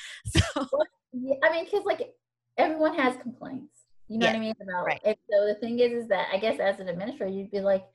[0.55, 0.69] So
[1.13, 2.13] yeah, I mean, because like
[2.57, 3.73] everyone has complaints.
[4.07, 5.01] You know what I mean about right.
[5.03, 7.85] So the thing is, is that I guess as an administrator, you'd be like,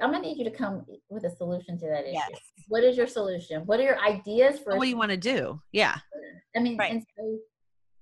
[0.00, 2.14] I'm gonna need you to come with a solution to that issue.
[2.14, 2.40] Yes.
[2.68, 3.62] What is your solution?
[3.66, 4.76] What are your ideas for?
[4.76, 5.60] What do you want to do?
[5.72, 5.96] Yeah.
[6.56, 6.92] I mean, right.
[6.92, 7.38] and so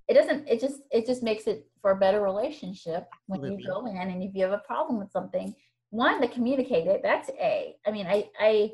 [0.09, 0.49] it doesn't.
[0.49, 3.62] It just it just makes it for a better relationship when Absolutely.
[3.62, 5.55] you go in and if you have a problem with something,
[5.91, 7.01] one to communicate it.
[7.03, 7.74] That's a.
[7.87, 8.72] I mean, I I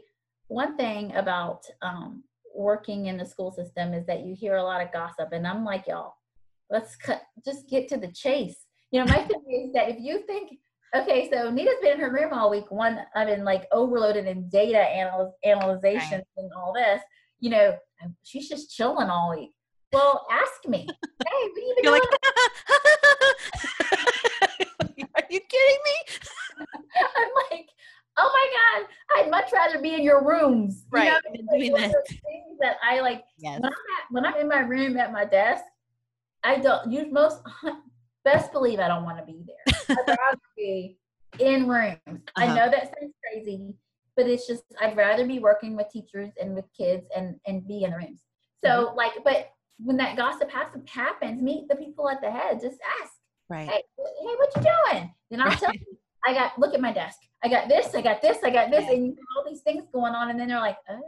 [0.49, 4.83] one thing about um, working in the school system is that you hear a lot
[4.83, 6.15] of gossip, and I'm like y'all,
[6.71, 7.23] let's cut.
[7.45, 8.67] Just get to the chase.
[8.91, 10.59] You know, my thing is that if you think
[10.95, 12.71] Okay, so Nita's been in her room all week.
[12.71, 16.25] One, I've been like overloaded in data anal- analyzations right.
[16.37, 17.01] and all this.
[17.41, 17.77] You know,
[18.25, 19.53] she's just chilling all week.
[19.93, 20.87] Well, ask me.
[21.27, 22.03] hey, what you You're doing?
[22.03, 22.21] Like,
[25.17, 25.97] Are you kidding me?
[27.17, 27.69] I'm like,
[28.19, 28.87] oh my god,
[29.17, 30.85] I'd much rather be in your rooms.
[30.91, 31.21] Right.
[31.35, 31.93] You know, doing this.
[32.09, 33.25] Things that I like.
[33.39, 33.61] Yes.
[33.61, 35.65] When I'm, at, when I'm in my room at my desk,
[36.45, 37.41] I don't use most
[38.25, 39.72] best believe I don't want to be there.
[39.93, 40.99] I'd rather be
[41.39, 41.99] in rooms.
[42.07, 42.23] Uh-huh.
[42.37, 43.75] I know that sounds crazy,
[44.17, 47.85] but it's just I'd rather be working with teachers and with kids and and be
[47.85, 48.21] in the rooms.
[48.65, 48.97] So mm-hmm.
[48.97, 52.61] like, but when that gossip happens, meet the people at the head.
[52.61, 53.13] Just ask.
[53.49, 53.69] Right.
[53.69, 55.15] Hey, hey, what you doing?
[55.31, 55.59] Then I'll right.
[55.59, 55.81] tell you.
[56.25, 57.19] I got look at my desk.
[57.43, 57.95] I got this.
[57.95, 58.39] I got this.
[58.45, 58.93] I got this, yeah.
[58.93, 61.01] and you have all these things going on, and then they're like, oh.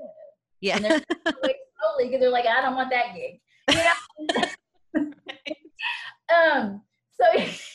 [0.61, 0.77] Yeah.
[0.77, 1.03] And they're
[1.43, 3.41] like, slowly because they're like, I don't want that gig.
[3.71, 5.13] You know.
[6.35, 6.83] um.
[7.13, 7.25] So.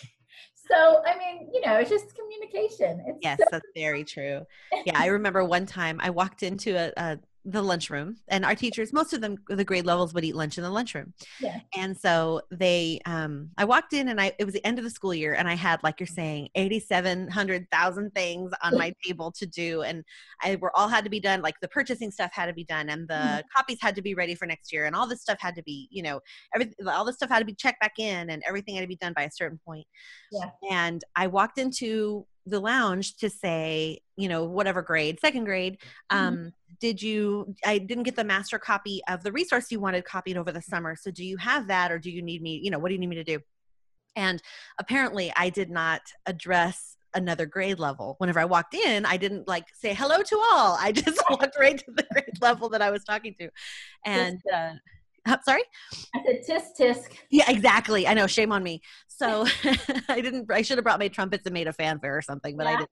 [0.70, 3.04] so i mean you know it's just communication.
[3.08, 4.46] It's yes so- that's very true.
[4.86, 8.92] Yeah i remember one time i walked into a, a, the lunchroom and our teachers
[8.92, 11.60] most of them the grade levels would eat lunch in the lunchroom yeah.
[11.76, 14.90] and so they um i walked in and i it was the end of the
[14.90, 19.84] school year and i had like you're saying 8700,000 things on my table to do
[19.84, 20.04] and
[20.44, 22.90] i were all had to be done like the purchasing stuff had to be done
[22.90, 23.48] and the mm-hmm.
[23.56, 25.88] copies had to be ready for next year and all this stuff had to be
[25.92, 26.20] you know
[26.54, 28.98] everything all this stuff had to be checked back in and everything had to be
[28.98, 29.86] done by a certain point
[30.32, 35.78] yeah and i walked into the lounge to say, you know, whatever grade, second grade,
[36.12, 36.18] mm-hmm.
[36.18, 36.48] um, mm-hmm.
[36.80, 40.52] did you, I didn't get the master copy of the resource you wanted copied over
[40.52, 40.96] the summer.
[40.96, 43.00] So do you have that or do you need me, you know, what do you
[43.00, 43.40] need me to do?
[44.16, 44.42] And
[44.80, 48.16] apparently I did not address another grade level.
[48.20, 50.78] Whenever I walked in, I didn't like say hello to all.
[50.80, 53.50] I just walked right to the grade level that I was talking to.
[54.06, 54.74] And, uh,
[55.44, 55.64] sorry?
[56.16, 57.18] I said tisk tisk.
[57.30, 58.08] Yeah, exactly.
[58.08, 58.28] I know.
[58.28, 58.82] Shame on me.
[59.08, 59.46] So
[60.10, 60.52] I didn't.
[60.52, 62.72] I should have brought my trumpets and made a fanfare or something, but yeah.
[62.72, 62.90] I didn't.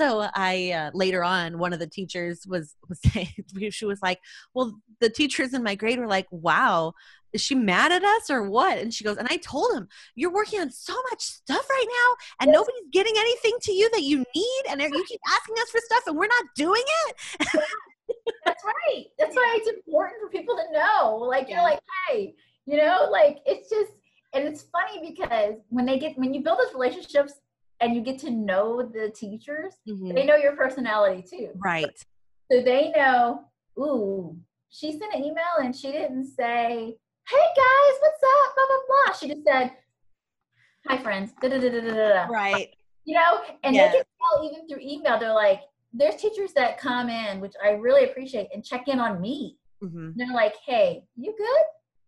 [0.00, 3.32] So I uh, later on, one of the teachers was was saying
[3.70, 4.18] she was like,
[4.54, 6.94] "Well, the teachers in my grade were like, wow."
[7.34, 8.78] Is she mad at us or what?
[8.78, 12.16] And she goes, and I told him, You're working on so much stuff right now,
[12.40, 12.54] and yes.
[12.54, 16.04] nobody's getting anything to you that you need, and you keep asking us for stuff,
[16.06, 17.16] and we're not doing it.
[18.44, 19.04] That's right.
[19.18, 21.16] That's why it's important for people to know.
[21.16, 22.34] Like you're like, hey,
[22.66, 23.92] you know, like it's just
[24.34, 27.34] and it's funny because when they get when you build those relationships
[27.80, 30.14] and you get to know the teachers, mm-hmm.
[30.14, 31.50] they know your personality too.
[31.56, 32.04] Right.
[32.50, 33.44] So they know,
[33.78, 34.36] ooh,
[34.70, 36.96] she sent an email and she didn't say,
[37.28, 38.54] Hey guys, what's up?
[38.54, 39.14] Blah blah blah.
[39.14, 39.72] She just said,
[40.86, 41.32] Hi friends.
[41.40, 42.74] Da, da, da, Right.
[43.04, 45.62] You know, and they can tell even through email, they're like,
[45.92, 49.56] there's teachers that come in, which I really appreciate, and check in on me.
[49.82, 50.10] Mm-hmm.
[50.16, 51.64] They're like, "Hey, you good?"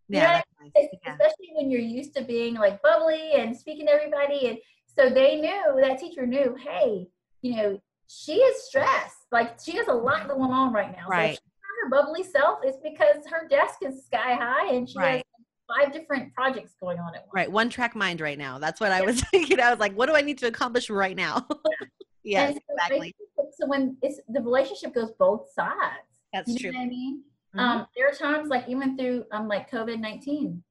[0.08, 0.88] Yeah, you know, nice.
[1.06, 5.40] especially when you're used to being like bubbly and speaking to everybody, and so they
[5.40, 7.06] knew that teacher knew, "Hey,
[7.42, 9.26] you know, she is stressed.
[9.30, 11.06] Like she has a lot going on right now.
[11.08, 11.36] Right.
[11.36, 11.42] So
[11.84, 15.14] her bubbly self is because her desk is sky high and she right.
[15.14, 17.30] has five different projects going on at once.
[17.32, 18.58] Right, one track mind right now.
[18.58, 19.60] That's what I was thinking.
[19.60, 21.46] I was like, what do I need to accomplish right now?
[22.24, 23.14] yes, so exactly.
[23.58, 26.06] So when it's the relationship goes both sides.
[26.32, 26.78] That's you true.
[26.78, 27.22] I mean,
[27.56, 27.58] mm-hmm.
[27.58, 30.62] um, there are times like even through um like COVID 19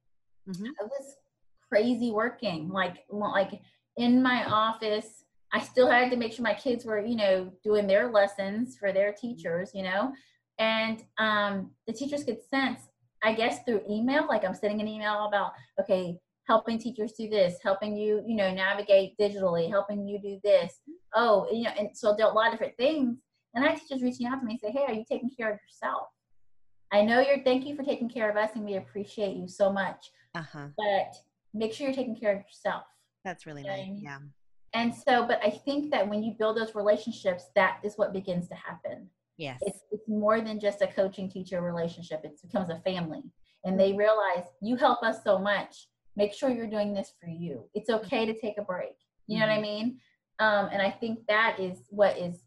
[0.48, 0.64] mm-hmm.
[0.64, 1.16] I was
[1.68, 2.68] crazy working.
[2.68, 3.60] Like like
[3.96, 7.86] in my office, I still had to make sure my kids were you know doing
[7.86, 9.70] their lessons for their teachers.
[9.74, 10.12] You know,
[10.58, 12.90] and um, the teachers could sense
[13.22, 16.18] I guess through email, like I'm sending an email about, okay,
[16.50, 20.80] helping teachers do this, helping you, you know, navigate digitally, helping you do this.
[21.14, 23.18] Oh, you know, and so there are a lot of different things.
[23.54, 25.58] And I teachers reaching out to me and say, hey, are you taking care of
[25.64, 26.08] yourself?
[26.90, 29.72] I know you're, thank you for taking care of us and we appreciate you so
[29.72, 30.10] much.
[30.34, 30.66] Uh-huh.
[30.76, 31.14] But
[31.54, 32.82] make sure you're taking care of yourself.
[33.24, 33.86] That's really nice.
[34.02, 34.18] Yeah.
[34.74, 38.48] And so, but I think that when you build those relationships, that is what begins
[38.48, 39.08] to happen.
[39.36, 39.60] Yes.
[39.62, 42.22] It's, it's more than just a coaching teacher relationship.
[42.24, 43.22] It becomes a family.
[43.64, 45.86] And they realize you help us so much
[46.16, 47.64] make sure you're doing this for you.
[47.74, 48.96] It's okay to take a break.
[49.26, 49.50] You know mm-hmm.
[49.50, 49.86] what I mm-hmm.
[49.86, 50.00] mean?
[50.38, 52.40] Um, and I think that is what is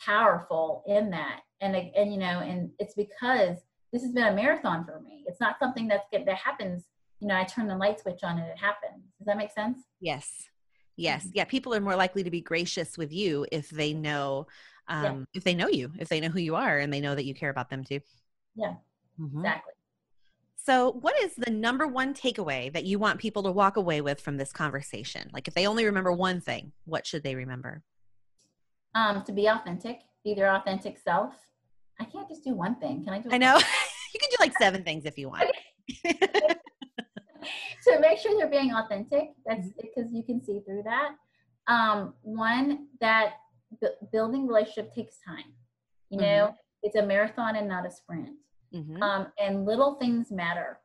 [0.00, 1.40] powerful in that.
[1.60, 3.58] And and you know, and it's because
[3.92, 5.24] this has been a marathon for me.
[5.26, 6.84] It's not something that's that happens.
[7.20, 9.04] You know, I turn the light switch on and it happens.
[9.18, 9.78] Does that make sense?
[10.00, 10.48] Yes.
[10.96, 11.24] Yes.
[11.24, 11.30] Mm-hmm.
[11.34, 11.44] Yeah.
[11.44, 14.46] People are more likely to be gracious with you if they know,
[14.88, 15.24] um, yeah.
[15.34, 17.34] if they know you, if they know who you are, and they know that you
[17.34, 18.00] care about them too.
[18.54, 18.74] Yeah.
[19.20, 19.38] Mm-hmm.
[19.38, 19.72] Exactly.
[20.70, 24.20] So, what is the number one takeaway that you want people to walk away with
[24.20, 25.28] from this conversation?
[25.32, 27.82] Like, if they only remember one thing, what should they remember?
[28.94, 31.34] Um, to be authentic, be their authentic self.
[31.98, 33.02] I can't just do one thing.
[33.02, 33.30] Can I do?
[33.32, 33.56] I know
[34.14, 35.50] you can do like seven things if you want.
[37.80, 39.30] so make sure they're being authentic.
[39.44, 40.14] That's because mm-hmm.
[40.14, 41.16] you can see through that.
[41.66, 43.32] Um, one that
[43.80, 45.52] b- building relationship takes time.
[46.10, 46.84] You know, mm-hmm.
[46.84, 48.28] it's a marathon and not a sprint.
[48.74, 49.02] Mm-hmm.
[49.02, 50.78] Um, and little things matter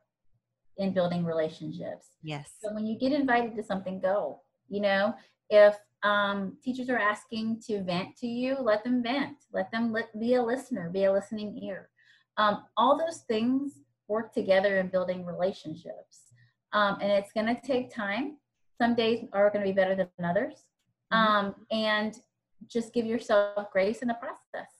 [0.78, 2.10] in building relationships.
[2.22, 2.50] Yes.
[2.62, 4.40] So when you get invited to something, go.
[4.68, 5.14] You know,
[5.50, 9.36] if um, teachers are asking to vent to you, let them vent.
[9.52, 11.88] Let them li- be a listener, be a listening ear.
[12.36, 16.32] Um, all those things work together in building relationships.
[16.72, 18.36] Um, and it's going to take time.
[18.80, 20.64] Some days are going to be better than others.
[21.12, 21.16] Mm-hmm.
[21.16, 22.18] Um, and
[22.66, 24.70] just give yourself grace in the process.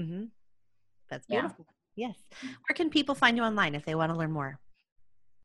[0.00, 0.24] Mm-hmm.
[1.10, 1.66] That's beautiful.
[1.96, 2.16] Yes.
[2.40, 4.58] Where can people find you online if they want to learn more?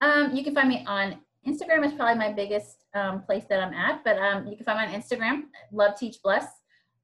[0.01, 1.17] Um, you can find me on
[1.47, 4.79] Instagram is probably my biggest um, place that I'm at, but um, you can find
[4.79, 6.45] me on Instagram, Love Teach Bless.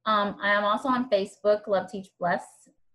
[0.06, 2.44] Um, I am also on Facebook, Love Teach Bless.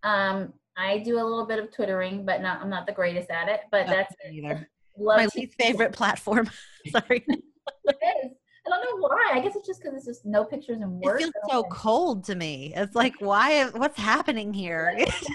[0.02, 3.48] Um, I do a little bit of twittering, but not I'm not the greatest at
[3.48, 3.60] it.
[3.70, 4.68] But that's either.
[4.96, 6.48] Love my least favorite platform.
[6.90, 7.24] Sorry.
[7.84, 8.32] it is.
[8.72, 9.30] I don't know why.
[9.32, 11.24] I guess it's just because it's just no pictures and words.
[11.24, 12.72] It feels so cold to me.
[12.76, 13.64] It's like, why?
[13.66, 14.94] What's happening here?
[14.96, 15.28] I just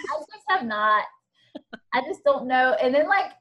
[0.49, 1.03] have not
[1.94, 2.76] I just don't know.
[2.82, 3.32] And then like,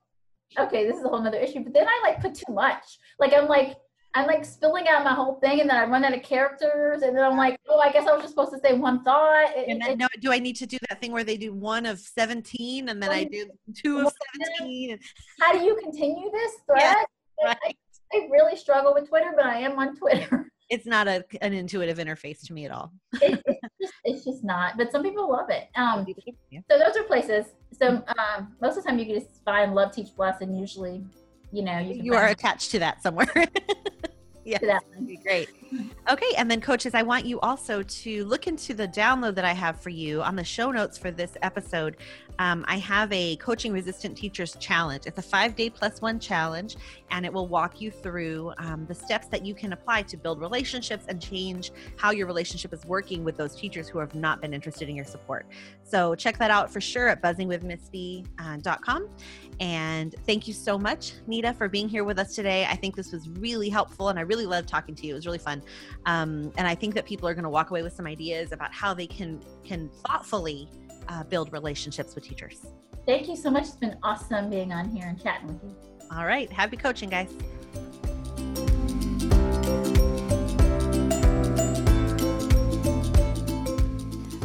[0.59, 1.61] okay, this is a whole nother issue.
[1.61, 2.85] But then I like put too much.
[3.19, 3.77] Like I'm like
[4.17, 7.17] I'm like spilling out my whole thing, and then I run out of characters, and
[7.17, 9.57] then I'm like, oh, I guess I was just supposed to say one thought.
[9.57, 11.99] and then, no, do I need to do that thing where they do one of
[11.99, 15.01] seventeen, and then I do two of seventeen?
[15.41, 16.81] How do you continue this thread?
[16.81, 17.57] Yeah, right.
[17.65, 17.75] I,
[18.15, 20.51] I really struggle with Twitter, but I am on Twitter.
[20.71, 22.91] It's not a, an intuitive interface to me at all.
[23.21, 25.69] it, it's, just, it's just not, but some people love it.
[25.77, 26.07] Um,
[26.51, 26.61] yeah.
[26.71, 27.53] So those are places.
[27.71, 31.05] So um, most of the time you can just find Love Teach Bless, and usually,
[31.53, 33.29] you know, you, you are attached to that somewhere.
[34.47, 35.51] yeah, that'd be great.
[36.11, 39.53] Okay, and then coaches, I want you also to look into the download that I
[39.53, 41.99] have for you on the show notes for this episode.
[42.39, 45.05] Um, I have a coaching resistant teachers challenge.
[45.07, 46.77] It's a five day plus one challenge,
[47.11, 50.41] and it will walk you through um, the steps that you can apply to build
[50.41, 54.53] relationships and change how your relationship is working with those teachers who have not been
[54.53, 55.47] interested in your support.
[55.83, 59.03] So check that out for sure at buzzingwithmissb.com.
[59.05, 59.09] Uh,
[59.61, 62.67] and thank you so much, Nita, for being here with us today.
[62.69, 65.13] I think this was really helpful, and I really loved talking to you.
[65.13, 65.63] It was really fun,
[66.07, 68.73] um, and I think that people are going to walk away with some ideas about
[68.73, 70.69] how they can can thoughtfully
[71.09, 72.67] uh, build relationships with teachers.
[73.07, 73.65] Thank you so much.
[73.65, 75.77] It's been awesome being on here and chatting with you.
[76.17, 77.29] All right, happy coaching, guys.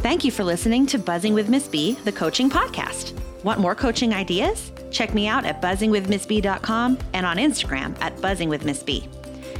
[0.02, 3.12] Thank you for listening to Buzzing with Miss B, the coaching podcast.
[3.44, 4.72] Want more coaching ideas?
[4.90, 9.06] Check me out at buzzingwithmissb.com and on Instagram at buzzingwithmissb.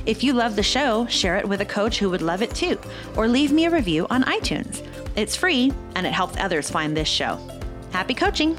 [0.07, 2.79] If you love the show, share it with a coach who would love it too,
[3.17, 4.85] or leave me a review on iTunes.
[5.21, 7.39] It's free and it helps others find this show.
[7.91, 8.57] Happy coaching!